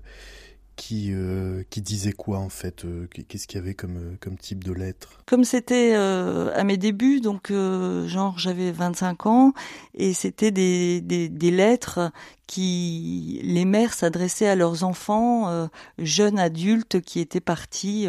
[0.82, 4.64] qui euh, qui disaient quoi en fait euh, Qu'est-ce qu'il y avait comme comme type
[4.64, 9.52] de lettres Comme c'était euh, à mes débuts, donc euh, genre j'avais 25 ans
[9.94, 12.10] et c'était des, des, des lettres
[12.48, 15.68] qui les mères s'adressaient à leurs enfants
[15.98, 18.06] jeunes adultes qui étaient partis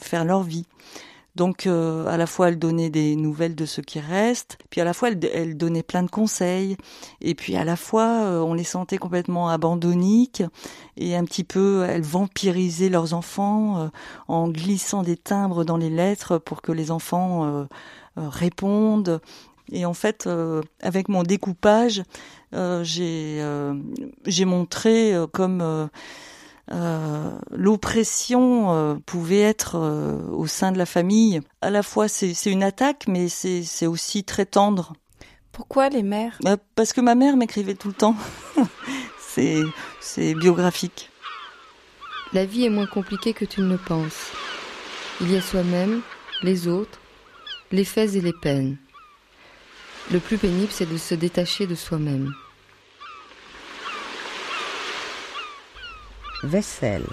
[0.00, 0.66] faire leur vie.
[1.34, 4.84] Donc euh, à la fois elle donnait des nouvelles de ceux qui restent, puis à
[4.84, 6.76] la fois elle, donnait plein de conseils,
[7.22, 10.42] et puis à la fois euh, on les sentait complètement abandonniques
[10.98, 13.88] et un petit peu elle vampirisait leurs enfants euh,
[14.28, 17.66] en glissant des timbres dans les lettres pour que les enfants
[18.16, 19.20] répondent.
[19.70, 20.28] Et en fait,
[20.82, 22.02] avec mon découpage,
[22.82, 23.40] j'ai
[24.44, 25.88] montré comme
[26.70, 31.40] l'oppression euh, pouvait être euh, au sein de la famille.
[31.60, 34.94] À la fois, c'est une attaque, mais c'est aussi très tendre.
[35.52, 36.38] Pourquoi les mères?
[36.42, 38.16] Bah, Parce que ma mère m'écrivait tout le temps.
[39.28, 41.10] c'est biographique.
[42.32, 44.30] La vie est moins compliquée que tu ne le penses.
[45.20, 46.00] Il y a soi-même,
[46.42, 46.98] les autres,
[47.70, 48.78] les faits et les peines.
[50.10, 52.32] Le plus pénible, c'est de se détacher de soi-même.
[56.42, 57.06] Vaisselle,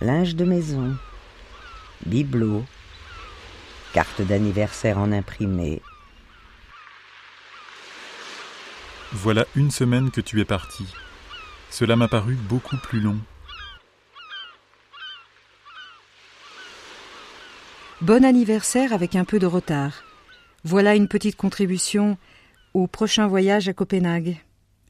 [0.00, 0.96] linge de maison,
[2.06, 2.64] bibelot,
[3.92, 5.80] carte d'anniversaire en imprimé.
[9.12, 10.86] Voilà une semaine que tu es parti.
[11.70, 13.18] Cela m'a paru beaucoup plus long.
[18.00, 20.02] Bon anniversaire avec un peu de retard.
[20.64, 22.18] Voilà une petite contribution
[22.74, 24.38] au prochain voyage à Copenhague.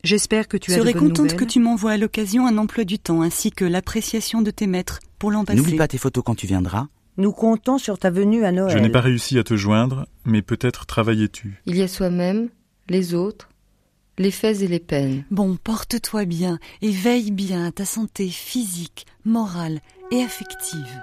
[0.04, 3.22] J'espère que tu as serais contente que tu m'envoies à l'occasion un emploi du temps
[3.22, 5.58] ainsi que l'appréciation de tes maîtres pour l'an passé.
[5.58, 6.88] N'oublie pas tes photos quand tu viendras.
[7.18, 8.76] Nous comptons sur ta venue à Noël.
[8.76, 11.62] Je n'ai pas réussi à te joindre, mais peut-être travaillais-tu.
[11.66, 12.48] Il y a soi-même,
[12.88, 13.48] les autres,
[14.18, 15.24] les faits et les peines.
[15.30, 19.78] Bon, porte-toi bien et veille bien à ta santé physique, morale
[20.10, 21.00] et affective.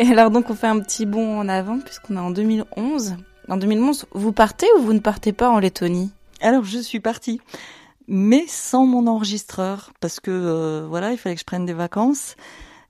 [0.00, 3.14] Et alors donc on fait un petit bond en avant puisqu'on est en 2011.
[3.48, 6.10] En 2011, vous partez ou vous ne partez pas en Lettonie?
[6.42, 7.40] Alors je suis partie,
[8.08, 12.36] mais sans mon enregistreur, parce que euh, voilà, il fallait que je prenne des vacances.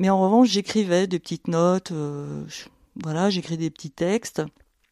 [0.00, 2.44] Mais en revanche, j'écrivais des petites notes, euh,
[3.02, 4.42] voilà, j'écris des petits textes.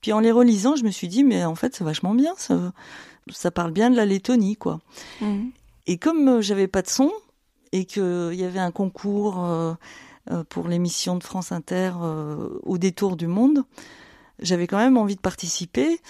[0.00, 2.72] Puis en les relisant, je me suis dit, mais en fait, c'est vachement bien, ça,
[3.30, 4.80] ça parle bien de la Lettonie, quoi.
[5.20, 5.48] Mmh.
[5.86, 7.10] Et comme euh, j'avais pas de son,
[7.72, 9.46] et qu'il y avait un concours
[10.48, 11.92] pour l'émission de France Inter
[12.64, 13.62] au détour du monde,
[14.40, 16.00] j'avais quand même envie de participer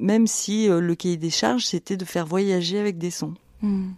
[0.00, 3.34] même si euh, le cahier des charges, c'était de faire voyager avec des sons.
[3.62, 3.90] Hmm.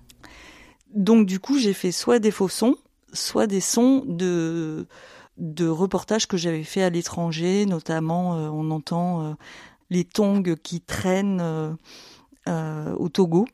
[0.92, 2.76] Donc du coup, j'ai fait soit des faux sons,
[3.12, 4.86] soit des sons de,
[5.38, 9.32] de reportages que j'avais fait à l'étranger, notamment euh, on entend euh,
[9.88, 11.76] les tongs qui traînent
[12.46, 13.46] au Togo.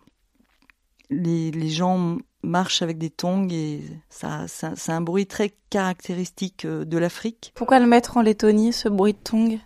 [1.10, 6.66] Les, les, gens marchent avec des tongs et ça, ça c'est un bruit très caractéristique
[6.66, 7.52] de l'Afrique.
[7.54, 9.58] Pourquoi le mettre en Lettonie, ce bruit de tongs?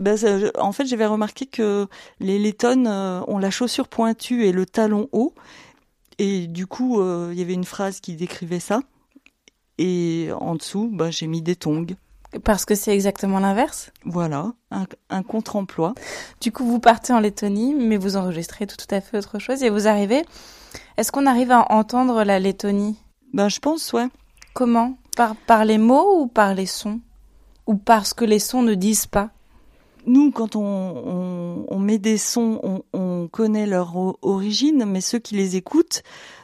[0.00, 0.18] Ben,
[0.58, 1.86] en fait, j'avais remarqué que
[2.20, 5.34] les lettonnes euh, ont la chaussure pointue et le talon haut.
[6.18, 8.80] Et du coup, euh, il y avait une phrase qui décrivait ça.
[9.78, 11.86] Et en dessous, ben, j'ai mis des tongs.
[12.42, 13.92] Parce que c'est exactement l'inverse?
[14.04, 14.52] Voilà,
[15.08, 15.94] un, contre-emploi.
[16.40, 19.70] Du coup, vous partez en Lettonie, mais vous enregistrez tout, à fait autre chose et
[19.70, 20.24] vous arrivez.
[20.96, 22.96] Est-ce qu'on arrive à entendre la Lettonie?
[23.32, 24.08] Ben, je pense, ouais.
[24.52, 24.96] Comment?
[25.16, 27.00] Par, par les mots ou par les sons?
[27.66, 29.30] Ou parce que les sons ne disent pas?
[30.06, 36.02] Nous, quand on, met des sons, on, connaît leur origine, mais ceux qui les écoutent,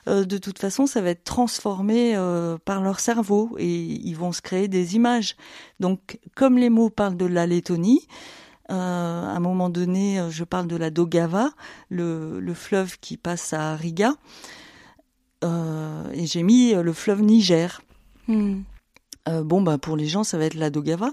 [0.09, 4.33] euh, de toute façon, ça va être transformé euh, par leur cerveau et ils vont
[4.33, 5.37] se créer des images.
[5.79, 8.07] Donc, comme les mots parlent de la Lettonie,
[8.71, 11.51] euh, à un moment donné, je parle de la Dogava,
[11.91, 14.15] le, fleuve qui passe à Riga,
[15.43, 17.83] et j'ai mis le fleuve Niger.
[18.29, 18.63] Hmm.
[19.27, 21.13] bon, bah pour les gens, ça va être la Dogava.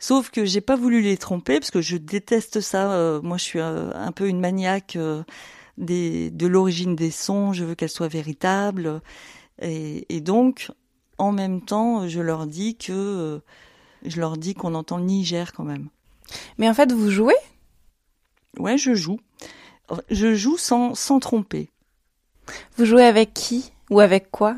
[0.00, 2.90] Sauf que j'ai pas voulu les tromper parce que je déteste ça.
[2.92, 5.22] Euh, moi, je suis euh, un peu une maniaque euh,
[5.76, 7.52] des, de l'origine des sons.
[7.52, 9.02] Je veux qu'elle soit véritable.
[9.60, 10.72] Et, et, donc,
[11.18, 13.42] en même temps, je leur dis que
[14.06, 15.90] je leur dis qu'on entend le Niger quand même.
[16.56, 17.36] Mais en fait, vous jouez?
[18.58, 19.20] Ouais, je joue.
[20.08, 21.68] Je joue sans, sans tromper.
[22.78, 23.70] Vous jouez avec qui?
[23.90, 24.56] Ou avec quoi?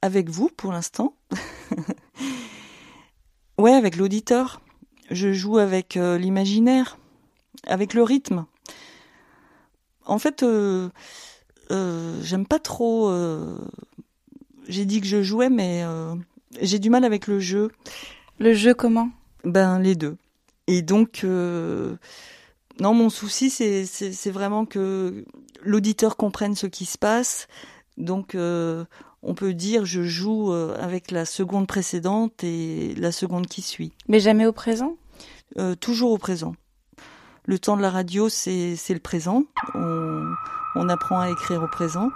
[0.00, 1.14] Avec vous pour l'instant.
[3.56, 4.60] Ouais, avec l'auditeur.
[5.10, 6.98] Je joue avec euh, l'imaginaire,
[7.66, 8.46] avec le rythme.
[10.06, 10.88] En fait, euh,
[11.70, 13.12] euh, j'aime pas trop.
[14.66, 15.84] j'ai dit que je jouais, mais
[16.60, 17.70] j'ai du mal avec le jeu.
[18.38, 19.10] Le jeu comment?
[19.44, 20.16] Ben les deux.
[20.66, 25.24] Et donc, non, mon souci, c'est vraiment que
[25.62, 27.46] l'auditeur comprenne ce qui se passe.
[27.98, 28.36] Donc,
[29.24, 33.92] on peut dire je joue euh, avec la seconde précédente et la seconde qui suit.
[34.08, 34.96] Mais jamais au présent?
[35.58, 36.54] Euh, Toujours au présent.
[37.46, 39.44] Le temps de la radio, c'est le présent.
[39.74, 42.10] On, apprend à écrire au présent.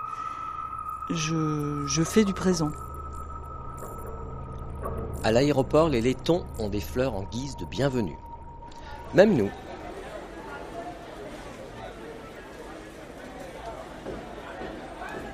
[1.11, 2.71] Je, je fais du présent.
[5.25, 8.17] À l'aéroport, les laitons ont des fleurs en guise de bienvenue.
[9.15, 9.51] Même nous.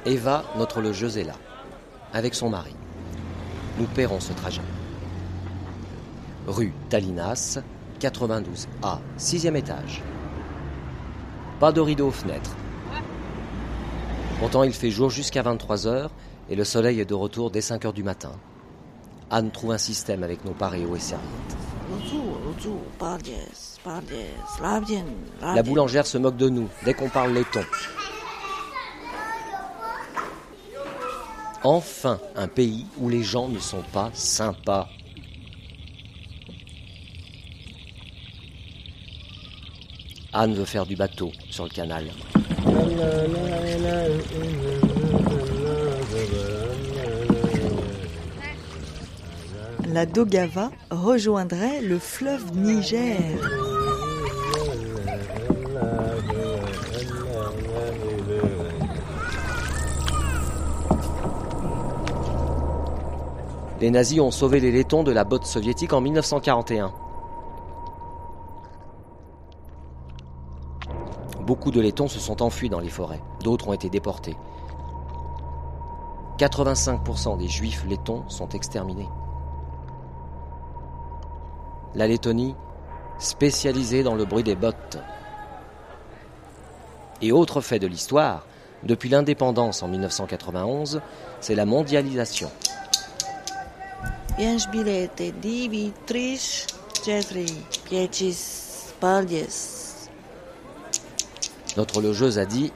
[0.07, 1.35] Eva, notre logeuse, est là,
[2.15, 2.75] avec son mari.
[3.79, 4.63] Nous paierons ce trajet.
[6.47, 7.59] Rue Talinas,
[8.01, 10.03] 92A, sixième étage.
[11.61, 12.57] Pas de rideau aux fenêtres.
[14.39, 16.09] Pourtant, il fait jour jusqu'à 23h
[16.51, 18.33] et le soleil est de retour dès 5h du matin.
[19.31, 21.57] Anne trouve un système avec nos paréos et serviettes.
[25.43, 27.63] La boulangère se moque de nous dès qu'on parle laiton.
[31.65, 34.87] Enfin, un pays où les gens ne sont pas sympas.
[40.35, 42.11] Anne veut faire du bateau sur le canal.
[49.89, 53.21] La Dogava rejoindrait le fleuve Niger.
[63.81, 66.93] Les nazis ont sauvé les laitons de la botte soviétique en 1941.
[71.41, 74.37] Beaucoup de laitons se sont enfuis dans les forêts, d'autres ont été déportés.
[76.39, 79.09] 85% des juifs laitons sont exterminés.
[81.95, 82.55] La Lettonie,
[83.19, 84.99] spécialisée dans le bruit des bottes.
[87.23, 88.47] Et autre fait de l'histoire,
[88.83, 91.01] depuis l'indépendance en 1991,
[91.41, 92.51] c'est la mondialisation.
[101.77, 102.73] Notre logeuse a dit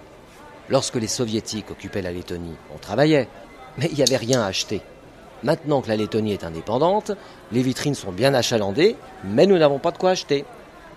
[0.68, 3.28] Lorsque les soviétiques occupaient la Lettonie, on travaillait,
[3.76, 4.82] mais il n'y avait rien à acheter.
[5.42, 7.10] Maintenant que la Lettonie est indépendante,
[7.50, 8.94] les vitrines sont bien achalandées,
[9.24, 10.44] mais nous n'avons pas de quoi acheter.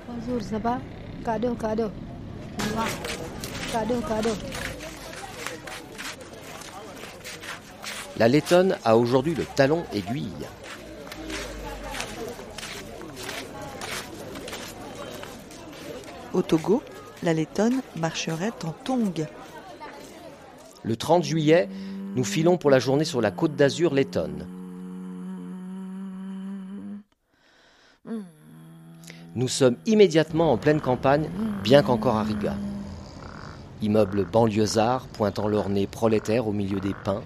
[0.08, 0.78] Bonjour, ça va?
[1.26, 1.90] Cadeau, cadeau.
[3.72, 4.36] Cadeau, cadeau.
[8.22, 10.46] La Lettonne a aujourd'hui le talon aiguille.
[16.32, 16.84] Au Togo,
[17.24, 19.26] la Lettonne marcherait en tongue.
[20.84, 21.68] Le 30 juillet,
[22.16, 24.46] nous filons pour la journée sur la côte d'Azur lettonne.
[29.34, 31.28] Nous sommes immédiatement en pleine campagne,
[31.64, 32.54] bien qu'encore à Riga.
[33.82, 37.24] Immeubles banlieusards pointant leur nez prolétaire au milieu des pins.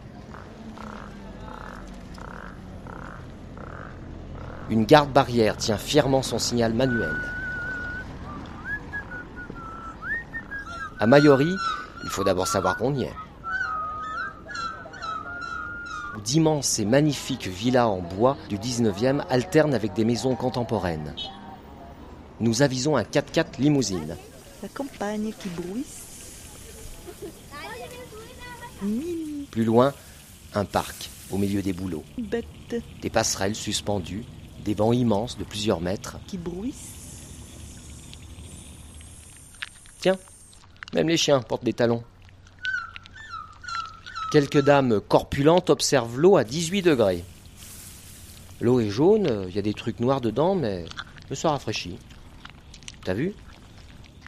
[4.69, 7.15] Une garde barrière tient fièrement son signal manuel.
[10.99, 11.53] À Mayori,
[12.03, 13.13] il faut d'abord savoir qu'on y est.
[16.23, 21.13] D'immenses et magnifiques villas en bois du 19e alternent avec des maisons contemporaines.
[22.39, 24.17] Nous avisons un 4x4 limousine.
[24.63, 26.01] La campagne qui bruisse.
[29.51, 29.93] Plus loin,
[30.53, 32.03] un parc au milieu des bouleaux.
[33.01, 34.25] Des passerelles suspendues,
[34.65, 36.17] des bancs immenses de plusieurs mètres.
[36.27, 36.91] qui bruisse.
[39.99, 40.17] Tiens,
[40.93, 42.03] même les chiens portent des talons.
[44.31, 47.23] Quelques dames corpulentes observent l'eau à 18 degrés.
[48.59, 50.85] L'eau est jaune, il y a des trucs noirs dedans, mais,
[51.29, 51.99] mais ça rafraîchit.
[53.03, 53.33] T'as vu?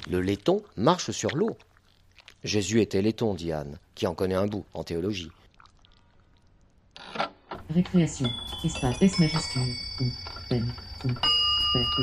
[0.10, 1.58] Le laiton marche sur l'eau.
[2.44, 5.32] Jésus était laiton, dit Anne, qui en connaît un bout en théologie.
[7.74, 8.30] Récréation.
[8.64, 9.62] Espace S majuscule.
[10.02, 10.04] O.
[10.50, 10.74] N.
[11.06, 11.08] O.
[11.10, 12.02] F.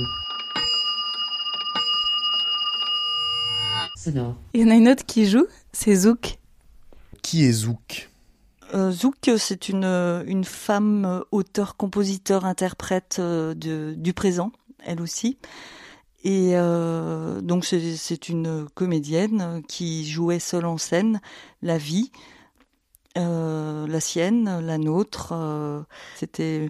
[3.97, 4.37] Sonore.
[4.53, 6.39] Il y en a une autre qui joue, c'est Zouk.
[7.23, 8.11] Qui est Zouk?
[8.73, 14.53] Euh, Zouk, c'est une, une femme euh, auteur, compositeur, interprète euh, de, du présent,
[14.85, 15.39] elle aussi.
[16.23, 21.21] Et euh, donc c'est c'est une comédienne qui jouait seule en scène
[21.61, 22.11] la vie,
[23.17, 25.33] euh, la sienne, la nôtre.
[25.33, 25.83] euh,
[26.17, 26.69] C'était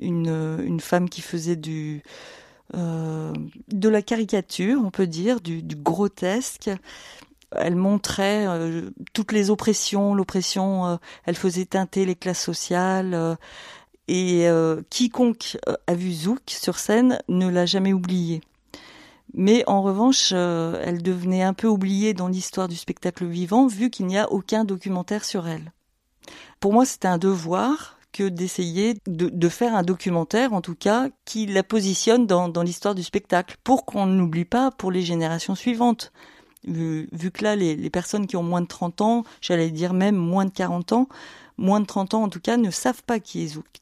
[0.00, 2.02] une, femme qui faisait du
[2.74, 3.32] euh,
[3.68, 6.70] de la caricature, on peut dire, du, grotesque.
[7.54, 8.46] Elle montrait
[9.12, 13.36] toutes les oppressions, l'oppression, elle faisait teinter les classes sociales.
[14.08, 14.48] et
[14.88, 18.40] quiconque a vu Zouk sur scène ne l'a jamais oublié.
[19.34, 23.90] Mais en revanche, euh, elle devenait un peu oubliée dans l'histoire du spectacle vivant, vu
[23.90, 25.72] qu'il n'y a aucun documentaire sur elle.
[26.60, 31.08] Pour moi, c'était un devoir que d'essayer de, de faire un documentaire, en tout cas,
[31.24, 35.54] qui la positionne dans, l'histoire du spectacle, pour qu'on ne l'oublie pas pour les générations
[35.54, 36.12] suivantes.
[36.64, 39.94] Vu, vu que là, les, les personnes qui ont moins de 30 ans, j'allais dire
[39.94, 41.08] même moins de 40 ans,
[41.56, 43.81] moins de 30 ans en tout cas, ne savent pas qui est Zouk.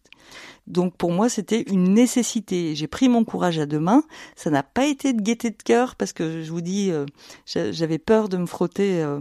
[0.66, 2.74] Donc pour moi, c'était une nécessité.
[2.74, 4.04] J'ai pris mon courage à deux mains.
[4.36, 7.06] Ça n'a pas été de gaieté de cœur parce que je vous dis, euh,
[7.46, 9.20] j'avais peur de me frotter euh,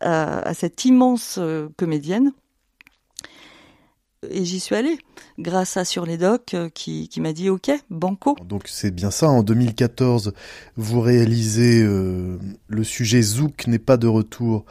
[0.00, 2.32] à, cette immense euh, comédienne.
[4.30, 4.98] Et j'y suis allée
[5.38, 8.34] grâce à Sur les Docs qui, qui m'a dit OK, banco.
[8.44, 9.28] Donc c'est bien ça.
[9.28, 10.32] En 2014,
[10.76, 14.64] vous réalisez le sujet Zouk n'est pas de retour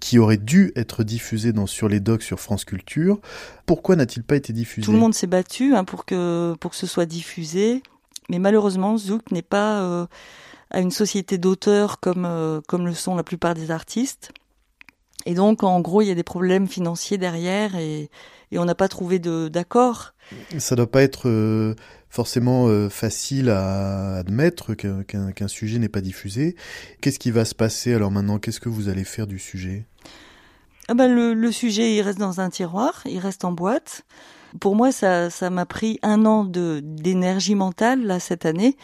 [0.00, 3.18] qui aurait dû être diffusé dans Sur les Docs sur France Culture.
[3.66, 4.84] Pourquoi n'a-t-il pas été diffusé?
[4.84, 7.82] Tout le monde s'est battu hein, pour, que, pour que ce soit diffusé,
[8.28, 10.06] mais malheureusement, Zouk n'est pas euh,
[10.70, 14.32] à une société d'auteurs comme, euh, comme le sont la plupart des artistes.
[15.24, 18.10] Et donc, en gros, il y a des problèmes financiers derrière et,
[18.52, 20.12] et on n'a pas trouvé d'accord.
[20.58, 21.74] Ça doit pas être euh,
[22.16, 26.56] forcément euh, facile à admettre qu'un sujet n'est pas diffusé.
[27.02, 28.38] Qu'est-ce qui va se passer alors maintenant?
[28.38, 29.84] Qu'est-ce que vous allez faire du sujet?
[30.88, 34.06] Ah ben le, sujet, il reste dans un tiroir, il reste en boîte.
[34.60, 38.78] Pour moi, ça m'a pris un an d'énergie mentale là cette année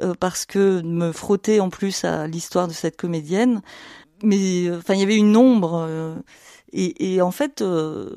[0.00, 3.60] euh, parce que me frotter en plus à l'histoire de cette comédienne.
[4.22, 6.22] Mais enfin, il y avait une ombre.
[6.72, 8.08] Et, et, en fait, euh,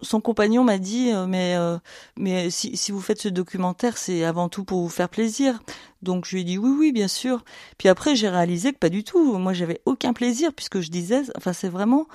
[0.00, 1.78] son compagnon m'a dit euh, mais euh,
[2.16, 5.62] mais si, si, vous faites ce documentaire, c'est avant tout pour vous faire plaisir.
[6.00, 7.44] Donc je lui ai dit oui oui bien sûr.
[7.78, 9.36] Puis après j'ai réalisé que pas du tout.
[9.38, 12.06] Moi j'avais aucun plaisir puisque je disais enfin c'est vraiment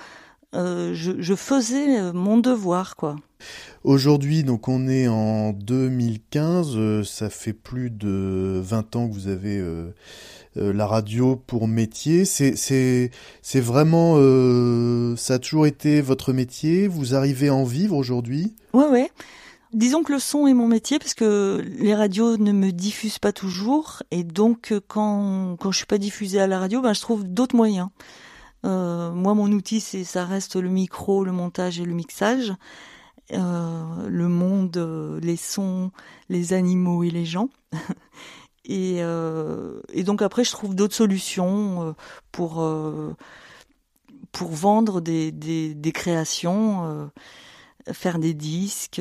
[0.52, 3.16] je, je, faisais mon devoir quoi.
[3.84, 9.58] Aujourd'hui, donc on est en 2015, ça fait plus de 20 ans que vous avez
[9.58, 9.94] euh,
[10.60, 12.24] la radio pour métier.
[12.24, 13.10] C'est
[13.54, 16.88] vraiment euh, ça a toujours été votre métier.
[16.88, 18.54] Vous arrivez à en vivre aujourd'hui?
[18.72, 19.10] Ouais ouais.
[19.72, 23.32] Disons que le son est mon métier parce que les radios ne me diffusent pas
[23.32, 27.24] toujours et donc quand quand je suis pas diffusée à la radio, ben je trouve
[27.24, 27.88] d'autres moyens.
[28.64, 32.52] Euh, moi, mon outil, c'est ça reste le micro, le montage et le mixage.
[33.32, 35.90] Euh, le monde, les sons,
[36.28, 37.50] les animaux et les gens.
[38.64, 41.92] Et, euh, et donc après, je trouve d'autres solutions euh,
[42.32, 43.14] pour euh,
[44.32, 47.10] pour vendre des, des, des créations,
[47.90, 49.00] faire des disques,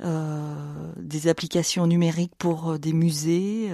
[0.00, 3.70] des applications numériques pour des musées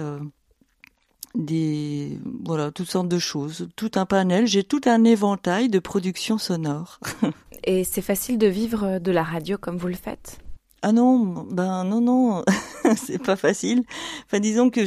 [1.35, 4.47] des voilà toutes sortes de choses, tout un panel.
[4.47, 6.99] J'ai tout un éventail de productions sonores.
[7.63, 10.39] Et c'est facile de vivre de la radio comme vous le faites?
[10.83, 12.43] Ah non, ben non, non,
[12.95, 13.83] c'est pas facile.
[14.25, 14.81] Enfin, disons que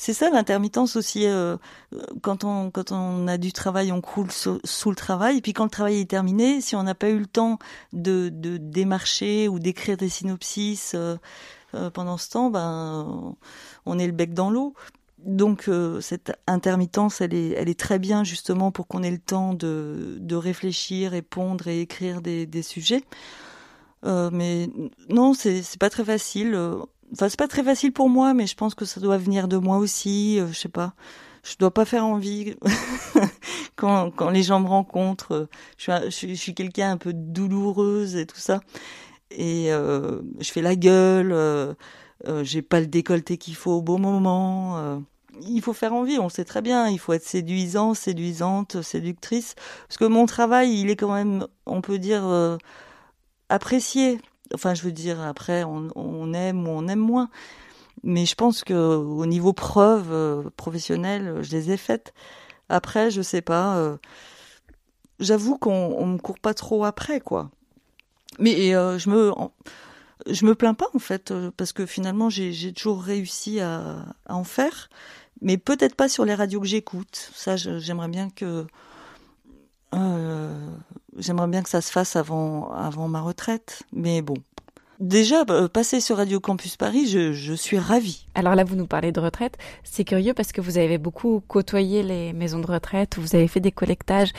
[0.00, 1.26] c'est ça l'intermittence aussi.
[1.26, 1.58] Euh,
[2.22, 4.58] quand on quand on a du travail, on croule sous,
[4.90, 5.36] le travail.
[5.36, 7.58] Et puis quand le travail est terminé, si on n'a pas eu le temps
[7.92, 11.16] de, démarcher ou d'écrire des synopsis euh,
[11.74, 13.36] euh, pendant ce temps, ben
[13.84, 14.72] on est le bec dans l'eau.
[15.18, 15.68] Donc
[16.00, 21.10] cette intermittence, elle est, très bien justement pour qu'on ait le temps de, de réfléchir,
[21.10, 23.04] répondre et écrire des sujets.
[24.04, 24.68] Euh, mais
[25.08, 26.54] non, c'est pas très facile.
[26.54, 26.76] Euh,
[27.12, 29.56] enfin, c'est pas très facile pour moi, mais je pense que ça doit venir de
[29.56, 30.38] moi aussi.
[30.40, 30.94] Euh, je sais pas.
[31.42, 32.54] Je dois pas faire envie
[33.76, 35.48] quand quand les gens me rencontrent.
[35.78, 38.60] Je suis je suis, quelqu'un un peu douloureuse et tout ça.
[39.30, 41.34] Et je fais la gueule.
[42.42, 45.02] J'ai pas le décolleté qu'il faut au bon moment
[45.42, 49.54] il faut faire envie, on sait très bien, il faut être séduisant, séduisante, séductrice,
[49.88, 52.22] parce que mon travail, il est quand même, on peut dire,
[53.50, 54.20] apprécié.
[54.54, 57.28] Enfin, je veux dire, après, on, aime ou on aime moins.
[58.02, 62.14] Mais je pense que au niveau preuve euh, professionnelle, je les ai faites.
[62.68, 63.76] Après, je sais pas.
[63.76, 63.96] Euh,
[65.18, 67.50] j'avoue qu'on on me court pas trop après, quoi.
[68.38, 69.32] Mais euh, je me
[70.26, 74.88] je me plains pas en fait parce que finalement j'ai toujours réussi à, en faire,
[75.42, 77.30] mais peut-être pas sur les radios que j'écoute.
[77.34, 78.66] Ça, j'aimerais bien que
[81.20, 83.82] j'aimerais bien que ça se fasse avant, avant ma retraite.
[83.92, 84.34] Mais bon.
[84.98, 88.26] Déjà, euh, passer sur Radio Campus Paris, je, je suis ravie.
[88.34, 89.56] Alors là, vous nous parlez de retraite.
[89.82, 93.60] C'est curieux parce que vous avez beaucoup côtoyé les maisons de retraite, vous avez fait
[93.60, 94.32] des collectages.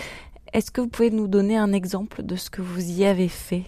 [0.53, 3.63] Est-ce que vous pouvez nous donner un exemple de ce que vous y avez fait?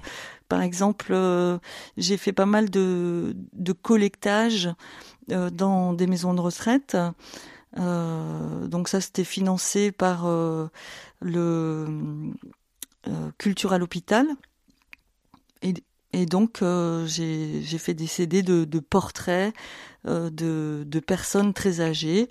[0.50, 1.58] Par exemple, euh,
[1.98, 4.70] j'ai fait pas mal de, de collectages
[5.28, 6.98] dans des maisons de retraite.
[7.80, 10.68] Euh, donc ça, c'était financé par euh,
[11.22, 11.88] le
[13.08, 14.28] euh, Culture à l'hôpital.
[15.62, 15.74] Et,
[16.14, 19.54] et donc euh, j'ai fait des CD de, portraits
[20.08, 22.30] euh, de, personnes très âgées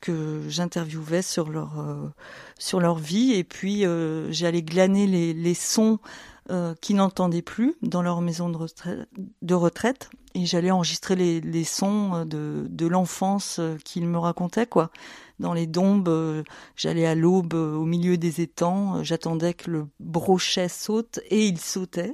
[0.00, 1.84] que j'interviewais sur leur
[2.58, 3.32] sur leur vie.
[3.32, 3.84] Et puis
[4.30, 5.98] j'allais glaner les, sons
[6.80, 9.08] qui n'entendaient plus dans leur maison de retraite,
[9.42, 9.54] de
[10.34, 14.92] et j'allais enregistrer les, les sons de, de l'enfance qu'ils me racontaient quoi
[15.40, 16.44] dans les dombes, euh,
[16.76, 21.46] j'allais à l'aube euh, au milieu des étangs, euh, j'attendais que le brochet saute et
[21.46, 22.12] il sautait.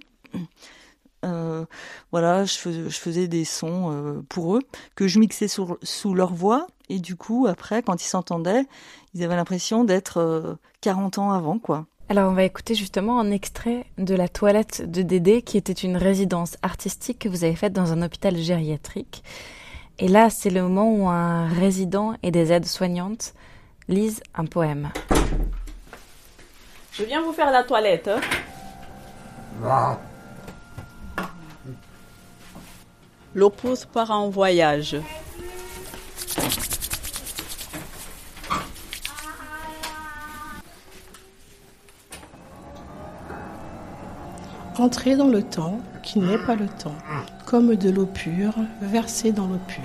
[2.12, 4.62] voilà, je, faisais des sons pour eux
[4.94, 8.64] que je mixais sous leur voix et du coup après quand ils s'entendaient,
[9.12, 11.86] ils avaient l'impression d'être 40 ans avant quoi.
[12.08, 15.96] Alors on va écouter justement un extrait de la toilette de Dédé qui était une
[15.96, 19.24] résidence artistique que vous avez faite dans un hôpital gériatrique.
[19.98, 23.34] Et là c'est le moment où un résident et des aides-soignantes
[23.88, 24.90] lisent un poème.
[26.92, 28.10] Je viens vous faire la toilette.
[29.64, 29.98] Hein.
[33.34, 34.96] L'opus part en voyage.
[44.78, 46.94] Entrer dans le temps qui n'est pas le temps,
[47.46, 49.82] comme de l'eau pure versée dans l'eau pure.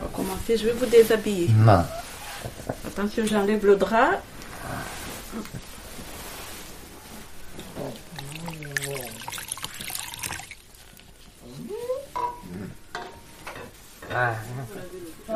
[0.00, 1.50] On va commencer, je vais vous déshabiller.
[2.86, 4.22] Attention, j'enlève le drap.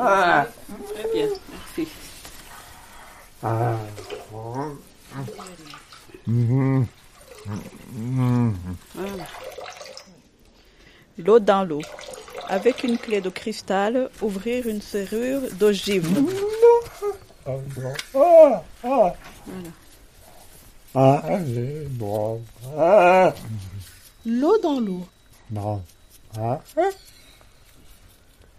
[0.01, 0.47] Ah.
[0.95, 1.27] Très bien,
[1.77, 1.87] merci.
[3.43, 3.75] Ah.
[11.39, 11.81] L'eau dans l'eau.
[12.49, 16.07] Avec une clé de cristal, ouvrir une serrure d'ogive.
[24.25, 25.07] L'eau dans l'eau.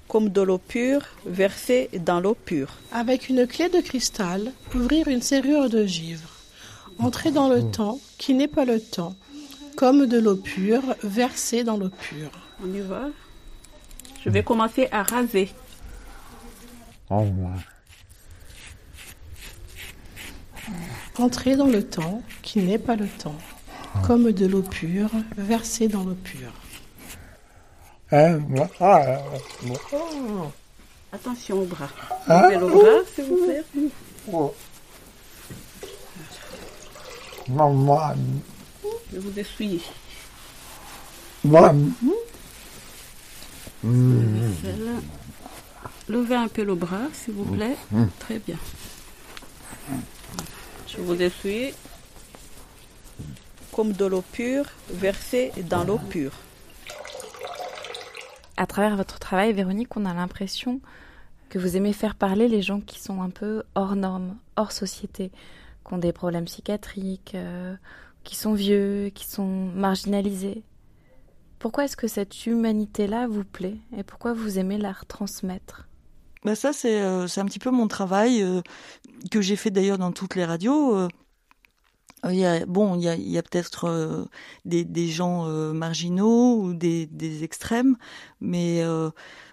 [0.08, 2.78] Comme de l'eau pure versée dans l'eau pure.
[2.92, 6.26] Avec une clé de cristal, ouvrir une serrure d'ogive.
[6.98, 9.14] Entrer dans le temps qui n'est pas le temps,
[9.80, 12.30] comme de l'eau pure versée dans l'eau pure.
[12.62, 13.04] On y va.
[14.22, 15.48] Je vais commencer à raser.
[21.18, 23.38] Entrer dans le temps qui n'est pas le temps,
[24.06, 26.52] comme de l'eau pure versée dans l'eau pure.
[31.10, 31.88] Attention au bras.
[32.28, 33.64] Levez le bras, s'il vous plaît.
[37.48, 38.14] Maman.
[39.10, 39.80] Je vais vous essuyer.
[41.44, 41.90] Maman.
[46.08, 47.76] Levez un peu le bras, s'il vous plaît.
[48.18, 48.56] Très bien.
[50.86, 51.72] Je vous essuie
[53.72, 56.32] comme de l'eau pure versée dans l'eau pure.
[58.56, 60.80] À travers votre travail, Véronique, on a l'impression
[61.48, 65.30] que vous aimez faire parler les gens qui sont un peu hors normes, hors société
[65.86, 67.74] qui ont des problèmes psychiatriques, euh,
[68.24, 70.62] qui sont vieux, qui sont marginalisés.
[71.58, 75.88] Pourquoi est-ce que cette humanité-là vous plaît et pourquoi vous aimez la retransmettre?
[76.42, 78.62] Bah ça c'est euh, un petit peu mon travail euh,
[79.30, 81.08] que j'ai fait d'ailleurs dans toutes les radios.
[82.22, 84.28] A, bon, il y a, peut-être
[84.66, 87.96] des, des gens marginaux ou des, des extrêmes,
[88.42, 88.84] mais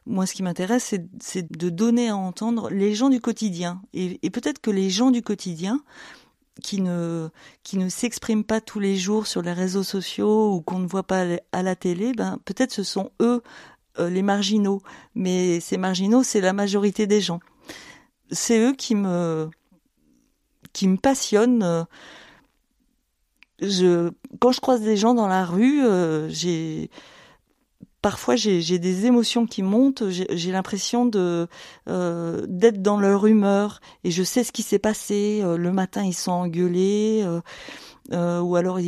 [0.08, 3.82] moi, ce qui m'intéresse, c'est de donner à entendre les gens du quotidien.
[3.94, 5.82] Et peut-être que les gens du quotidien,
[6.64, 7.30] qui ne
[7.64, 11.04] qui ne s'expriment pas tous les jours sur les réseaux sociaux ou qu'on ne voit
[11.04, 13.44] pas à la télé, ben peut-être ce sont eux
[14.00, 14.82] euh, les marginaux,
[15.16, 17.40] mais ces marginaux c'est la majorité des gens.
[18.32, 19.50] C'est eux qui me
[20.74, 21.86] qui me passionnent.
[23.60, 26.90] Je quand je croise des gens dans la rue, euh, j'ai
[28.02, 31.48] parfois j'ai des émotions qui montent, j'ai l'impression de
[31.90, 35.42] euh, d'être dans leur humeur et je sais ce qui s'est passé.
[35.44, 37.26] Euh, le matin ils sont engueulés.
[38.14, 38.80] Euh, ou alors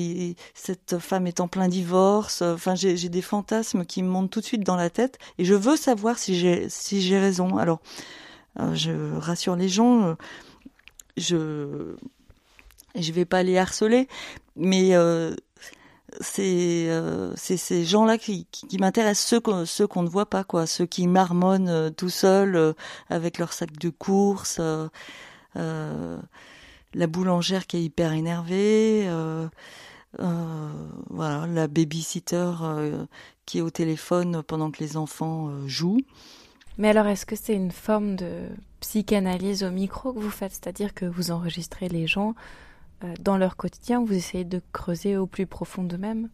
[0.53, 2.41] cette femme est en plein divorce.
[2.41, 5.55] Enfin, j'ai des fantasmes qui me montent tout de suite dans la tête et je
[5.55, 7.57] veux savoir si j'ai si j'ai raison.
[7.57, 7.81] Alors,
[8.73, 10.15] je rassure les gens.
[11.17, 11.95] je
[12.95, 14.07] je vais pas les harceler,
[14.55, 14.95] mais
[16.21, 16.89] c'est
[17.35, 20.85] c'est ces gens-là qui, qui, m'intéressent, ceux qu'on ceux qu'on ne voit pas, quoi, ceux
[20.85, 22.73] qui marmonnent euh, tout seuls euh,
[23.09, 26.17] avec leur sac de course, euh,
[26.93, 29.07] la boulangère qui est hyper énervée,
[30.17, 32.51] voilà, la babysitter
[33.45, 36.01] qui est au téléphone pendant que les enfants jouent.
[36.79, 38.47] Mais alors, est-ce que c'est une forme de
[38.79, 42.33] psychanalyse au micro que vous faites, c'est-à-dire que vous enregistrez les gens euh,
[43.19, 46.29] dans leur quotidien, vous essayez de creuser au plus profond d'eux-mêmes?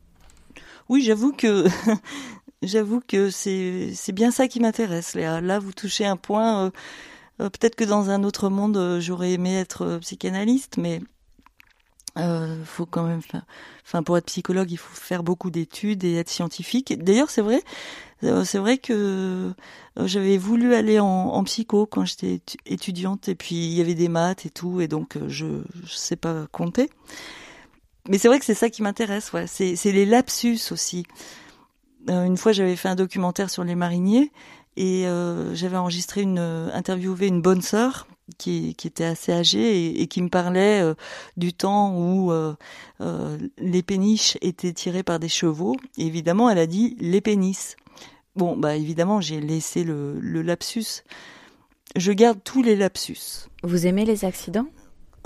[0.89, 1.65] Oui, j'avoue que
[2.61, 5.15] j'avoue que c'est bien ça qui m'intéresse.
[5.15, 6.65] Là, vous touchez un point.
[6.65, 6.71] Euh,
[7.41, 11.01] euh, peut-être que dans un autre monde, j'aurais aimé être psychanalyste, mais
[12.17, 13.19] euh, faut quand même,
[13.85, 16.97] enfin, pour être psychologue, il faut faire beaucoup d'études et être scientifique.
[16.97, 17.61] D'ailleurs, c'est vrai,
[18.23, 19.53] euh, c'est vrai que
[19.99, 24.07] euh, j'avais voulu aller en, psycho quand j'étais étudiante, et puis il y avait des
[24.07, 26.89] maths et tout, et donc je, je sais pas compter.
[28.07, 29.47] mais c'est vrai que c'est ça qui m'intéresse, ouais.
[29.47, 31.05] C'est, les lapsus aussi.
[32.09, 34.31] Euh, une fois, j'avais fait un documentaire sur les mariniers
[34.77, 38.07] et euh, j'avais enregistré une interviewé une bonne sœur
[38.37, 40.93] qui, qui était assez âgée et, et qui me parlait euh,
[41.37, 42.55] du temps où euh,
[43.01, 45.75] euh, les péniches étaient tirées par des chevaux.
[45.97, 47.75] Et évidemment, elle a dit les pénis.
[48.35, 51.03] Bon, bah évidemment, j'ai laissé le, le lapsus.
[51.95, 53.47] Je garde tous les lapsus.
[53.63, 54.67] Vous aimez les accidents?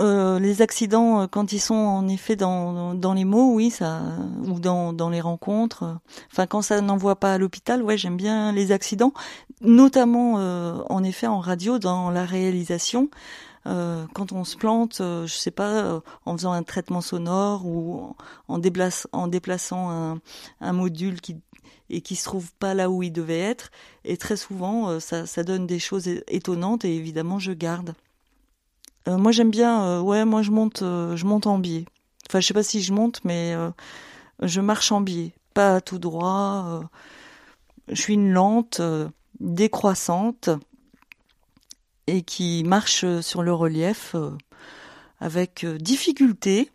[0.02, 4.00] Les accidents, quand ils sont en effet dans, dans les mots, oui, ça,
[4.46, 5.98] ou dans, dans les rencontres.
[6.32, 9.12] Enfin, quand ça n'envoie pas à l'hôpital, ouais, j'aime bien les accidents,
[9.60, 13.10] notamment euh, en effet en radio, dans la réalisation.
[13.66, 18.16] Euh, quand on se plante, euh, je sais pas, en faisant un traitement sonore ou
[18.48, 20.20] en, déplace, en déplaçant un,
[20.60, 21.36] un module qui
[21.92, 23.70] et qui se trouve pas là où il devait être.
[24.04, 27.94] Et très souvent, ça, ça donne des choses étonnantes et évidemment, je garde.
[29.08, 29.82] Euh, moi, j'aime bien.
[29.84, 31.84] euh, ouais, moi, je monte, euh, je monte en biais.
[32.28, 33.54] Enfin, je sais pas si je monte, mais
[34.40, 36.82] je marche en biais, pas tout droit.
[37.88, 38.80] je suis une lente
[39.40, 40.50] décroissante
[42.06, 44.30] et qui marche sur le relief euh,
[45.18, 46.70] avec euh, difficulté,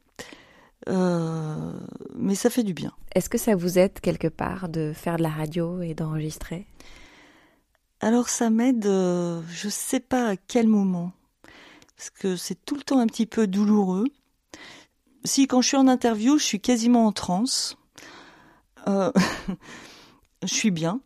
[0.88, 1.74] euh,
[2.16, 2.92] mais ça fait du bien.
[3.14, 6.68] Est-ce que ça vous aide quelque part de faire de la radio et d'enregistrer?
[8.02, 11.12] Alors ça m'aide, euh, je sais pas à quel moment,
[11.98, 14.06] parce que c'est tout le temps un petit peu douloureux.
[15.24, 17.78] Si quand je suis en interview, je suis quasiment en transe,
[18.88, 19.12] euh,
[20.44, 21.02] je suis bien.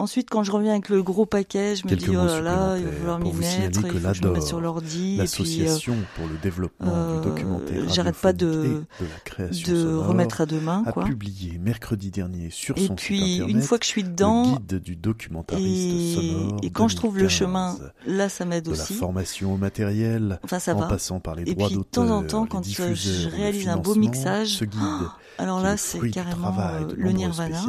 [0.00, 2.76] Ensuite, quand je reviens avec le gros paquet, je me Quelques dis oh là là,
[2.78, 4.96] il va falloir m'y mettre, il faut que je me mette sur l'ordi.
[4.96, 8.68] et puis, euh, l'association pour le développement euh, du documentaire J'arrête pas de, et
[9.04, 11.04] de la création de remettre à demain, a quoi.
[11.04, 14.42] publié mercredi dernier sur Et son puis, site internet une fois que je suis dedans,
[14.44, 17.38] le guide du documentariste et, sonore et quand je trouve le 2015.
[17.38, 18.94] chemin, là, ça m'aide de aussi.
[18.94, 20.86] la formation au matériel, Enfin, ça en va.
[20.86, 23.76] passant par les Et droits puis, de d'auteur, temps en temps, quand je réalise un
[23.76, 24.80] beau mixage, ce guide,
[25.38, 27.60] alors là, c'est carrément euh, le nirvana.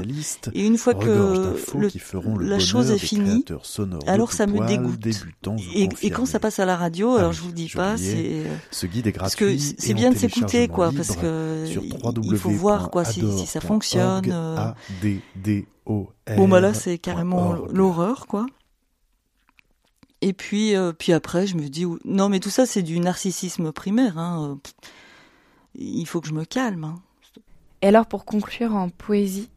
[0.53, 1.05] Et une fois que
[1.77, 1.89] le-
[2.21, 5.05] qui feront le la chose est finie, créateurs sonores de alors ça me dégoûte.
[5.75, 8.85] Et, quand ça passe à la radio, Ah alors je vous dis pas, c'est Ce
[8.85, 11.65] guide est parce que gratuit c'est bien de s'écouter, quoi, parce que
[12.23, 14.31] il faut voir quoi si, si ça fonctionne.
[14.31, 14.55] euh.
[14.57, 18.45] A-D-D-O-R Bon bah là c'est carrément l'horreur quoi.
[20.21, 23.71] Et puis euh, puis après je me dis non mais tout ça c'est du narcissisme
[23.71, 24.51] primaire hein.
[24.51, 24.69] euh,
[25.75, 26.83] Il faut que je me calme.
[26.83, 27.01] hein.
[27.81, 29.49] Et alors, pour conclure en poésie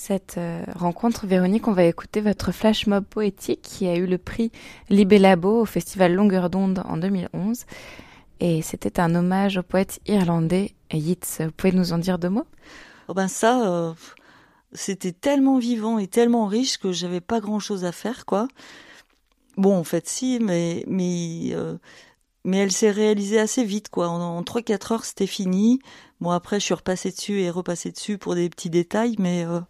[0.00, 4.16] cette euh, rencontre, Véronique, on va écouter votre flash mob poétique qui a eu le
[4.16, 4.50] prix
[4.88, 7.66] Libellabo au festival Longueur d'onde en 2011.
[8.40, 11.44] Et c'était un hommage au poète irlandais Yeats.
[11.44, 12.46] Vous pouvez nous en dire deux mots?
[13.08, 13.92] Oh ben ça euh,
[14.72, 18.48] c'était tellement vivant et tellement riche que j'avais pas grand chose à faire quoi.
[19.58, 21.76] Bon en fait si mais mais euh,
[22.46, 24.08] mais elle s'est réalisée assez vite quoi.
[24.08, 25.78] En, en 3-4 heures c'était fini.
[26.20, 29.60] Bon après je suis repassée dessus et repassée dessus pour des petits détails mais euh,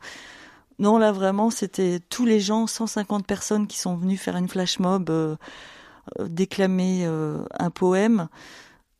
[0.79, 4.79] non là vraiment c'était tous les gens 150 personnes qui sont venus faire une flash
[4.81, 5.37] mob euh,
[6.19, 8.29] euh, déclamer euh, un poème.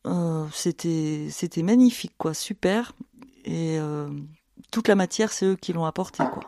[0.07, 2.93] Euh, c'était c'était magnifique quoi super
[3.45, 4.07] et euh,
[4.71, 6.43] toute la matière c'est eux qui l'ont apporté quoi.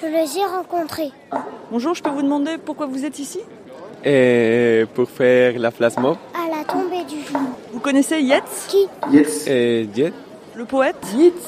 [0.00, 1.12] Je les ai rencontrés.
[1.70, 3.38] Bonjour, je peux vous demander pourquoi vous êtes ici?
[4.04, 7.40] Et pour faire la flash mob, À la tombée du jour.
[7.72, 9.46] Vous connaissez Yeats Qui Yes.
[9.46, 10.12] Et Jet
[10.56, 10.96] Le poète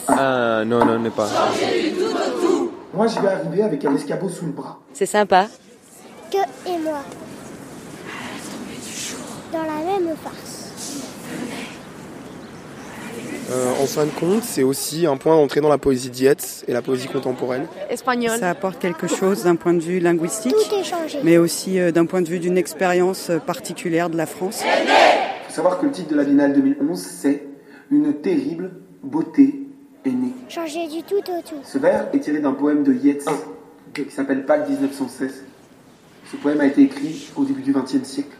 [0.07, 1.29] Ah non, non, n'est pas.
[2.93, 4.79] Moi, je vais arriver avec un escabeau sous le bras.
[4.93, 5.49] C'est sympa.
[6.31, 6.37] Que
[6.69, 6.99] et moi.
[9.53, 10.53] Dans la même farce.
[13.49, 16.73] Euh, en fin de compte, c'est aussi un point d'entrée dans la poésie diète et
[16.73, 17.67] la poésie contemporaine.
[17.89, 18.37] Espagnol.
[18.39, 21.21] Ça apporte quelque chose d'un point de vue linguistique, Tout est changé.
[21.23, 24.63] mais aussi euh, d'un point de vue d'une expérience particulière de la France.
[25.57, 27.43] Savoir que le titre de la Biennale 2011, c'est
[27.91, 29.67] Une terrible beauté
[30.05, 30.33] est née.
[30.49, 31.57] Changé du tout au tout.
[31.65, 33.25] Ce vers est tiré d'un poème de Yeats
[33.95, 35.45] qui s'appelle Pâques 1916.
[36.31, 38.37] Ce poème a été écrit au début du XXe siècle.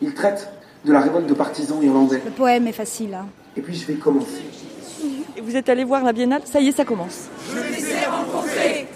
[0.00, 0.48] Il traite
[0.84, 2.22] de la révolte de partisans irlandais.
[2.24, 3.12] Le poème est facile.
[3.12, 3.26] hein.
[3.56, 4.42] Et puis je vais commencer.
[5.36, 6.42] Et vous êtes allé voir la biennale?
[6.44, 7.28] Ça y est, ça commence.
[7.52, 8.86] Je les ai rencontrés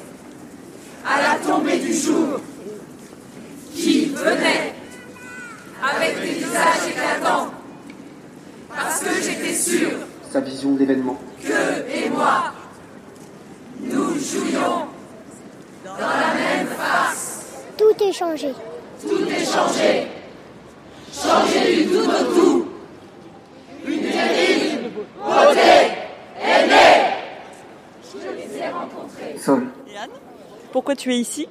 [1.05, 2.41] à la tombée du jour
[3.75, 4.73] qui venaient
[5.91, 7.49] avec des visages éclatants
[8.74, 9.91] parce que j'étais sûr
[10.30, 11.18] Sa vision de l'événement.
[11.43, 12.53] que et moi
[13.80, 14.87] nous jouions
[15.85, 17.53] dans la même face.
[17.76, 18.53] Tout est changé.
[19.03, 20.07] Tout est changé.
[21.12, 22.68] Changé du tout au tout.
[23.87, 25.61] Une terrible beauté
[26.41, 27.12] est née.
[28.12, 29.37] Je les ai rencontrés.
[29.39, 29.66] Sol.
[30.72, 31.47] Pourquoi tu es ici?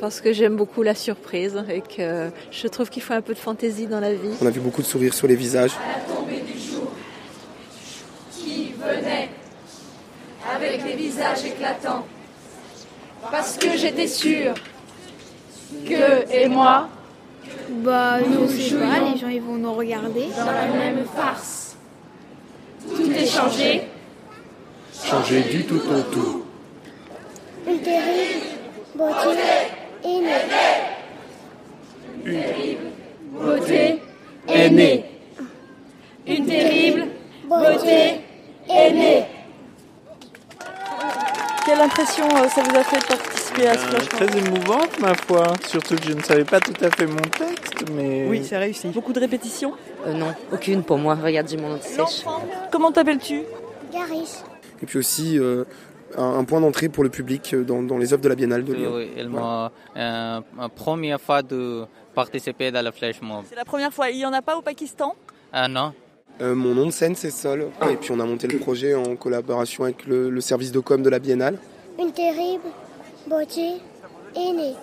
[0.00, 3.38] parce que j'aime beaucoup la surprise et que je trouve qu'il faut un peu de
[3.38, 4.34] fantaisie dans la vie.
[4.40, 5.72] On a vu beaucoup de sourires sur les visages.
[5.72, 6.90] À la tombée du jour,
[8.30, 9.30] qui venait
[10.54, 12.04] avec les visages éclatants,
[13.30, 14.54] parce que j'étais sûre
[15.86, 16.88] que et moi,
[17.70, 21.76] bah nous je pas, les gens ils vont nous regarder dans la même farce.
[22.88, 23.82] Tout est changé,
[25.04, 26.44] changé du tout en tout.
[27.66, 28.51] Une terrible
[28.94, 29.38] beauté
[30.04, 30.32] est née.
[33.32, 34.00] beauté
[34.48, 35.04] est née.
[36.26, 37.04] Une terrible
[37.48, 38.20] beauté
[38.68, 39.24] est née.
[41.64, 44.38] Quelle impression euh, ça vous a fait de participer à ce Euh, flash mob très
[44.38, 45.44] émouvante, ma foi.
[45.68, 48.26] Surtout que je ne savais pas tout à fait mon texte, mais.
[48.28, 48.88] Oui, c'est réussi.
[48.88, 49.72] Beaucoup de répétitions
[50.06, 51.14] Euh, non, aucune pour moi.
[51.14, 52.24] Regarde, j'ai mon anti-sèche.
[52.72, 53.42] Comment t'appelles-tu?
[53.92, 54.42] Garis.
[54.82, 55.64] Et puis aussi euh,
[56.16, 58.72] un, point d'entrée pour le public euh, dans, dans les œuvres de la Biennale de
[58.72, 58.92] Lyon.
[58.96, 60.40] oui, elle m'a euh,
[60.74, 61.84] première fois de
[62.14, 63.44] participer dans la flash mob.
[63.48, 64.10] C'est la première fois.
[64.10, 65.14] Il y en a pas au Pakistan?
[65.52, 65.92] Ah non,
[66.40, 67.68] Euh, mon nom de scène c'est Sol.
[67.90, 71.02] Et puis on a monté le projet en collaboration avec le, le service de com
[71.02, 71.58] de la Biennale.
[71.98, 72.68] Une terrible
[73.28, 73.74] beauté
[74.34, 74.74] est née.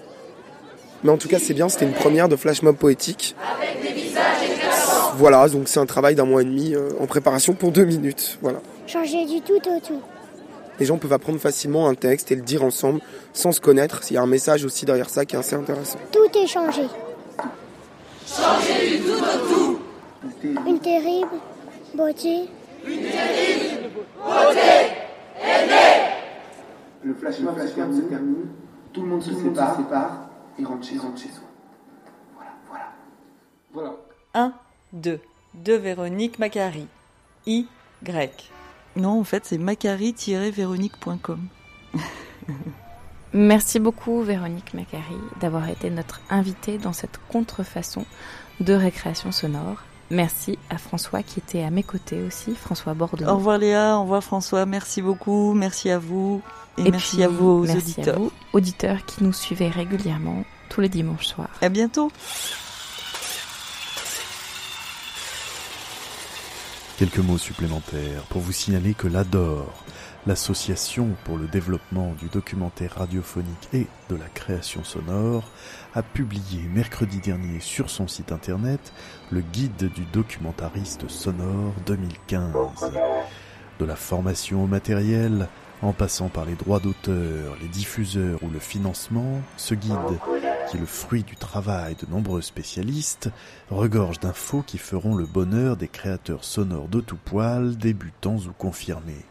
[1.04, 3.36] Mais en tout cas c'est bien, c'était une première de flash mob poétique.
[5.16, 8.38] Voilà, donc c'est un travail d'un mois et demi euh, en préparation pour deux minutes.
[8.42, 8.60] Voilà.
[8.88, 10.02] Changer du tout au tout.
[10.80, 13.02] Les gens peuvent apprendre facilement un texte et le dire ensemble
[13.34, 14.02] sans se connaître.
[14.10, 16.00] Il y a un message aussi derrière ça qui est assez intéressant.
[16.12, 16.84] Tout est changé.
[18.26, 19.80] Changer du tout au tout.
[20.44, 21.30] Une terrible
[21.94, 22.50] beauté.
[22.84, 24.60] Beauté
[25.42, 26.10] est née.
[27.04, 28.48] Le flash mob se termine,
[28.94, 31.44] tout le monde se sépare, et rentre chez, rentre chez soi.
[32.36, 32.86] Voilà, voilà.
[33.74, 33.96] Voilà.
[34.34, 34.54] 1,
[34.94, 35.20] 2.
[35.56, 36.88] De Véronique Macari.
[37.48, 37.68] I,
[38.04, 38.52] grec.
[39.00, 41.40] Non, en fait, c'est macari-véronique.com.
[43.34, 48.06] Merci beaucoup Véronique Macari d'avoir été notre invitée dans cette contrefaçon
[48.60, 49.84] de récréation sonore.
[50.10, 53.26] Merci à François qui était à mes côtés aussi, François Bordeaux.
[53.28, 56.42] Au revoir Léa, au revoir François, merci beaucoup, merci à vous
[56.80, 58.16] et, Et merci puis, à vos merci auditeurs.
[58.16, 61.50] à vous, auditeurs qui nous suivez régulièrement tous les dimanches soirs.
[61.62, 62.12] À bientôt.
[67.00, 69.86] Quelques mots supplémentaires pour vous signaler que l'ADOR,
[70.28, 75.50] l'Association pour le développement du documentaire radiophonique et de la création sonore,
[75.96, 78.92] a publié mercredi dernier sur son site internet
[79.32, 82.52] le guide du documentariste sonore 2015.
[83.80, 85.48] De la formation au matériel,
[85.82, 89.94] en passant par les droits d'auteur, les diffuseurs ou le financement, ce guide,
[90.70, 93.30] qui est le fruit du travail de nombreux spécialistes,
[93.70, 99.26] regorge d'infos qui feront le bonheur des créateurs sonores de tout poil, débutants ou confirmés.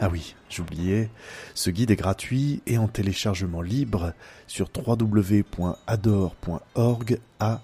[0.00, 1.08] Ah oui, j'oubliais,
[1.54, 4.12] ce guide est gratuit et en téléchargement libre
[4.46, 5.58] sur www.ador.org,
[7.40, 7.60] a.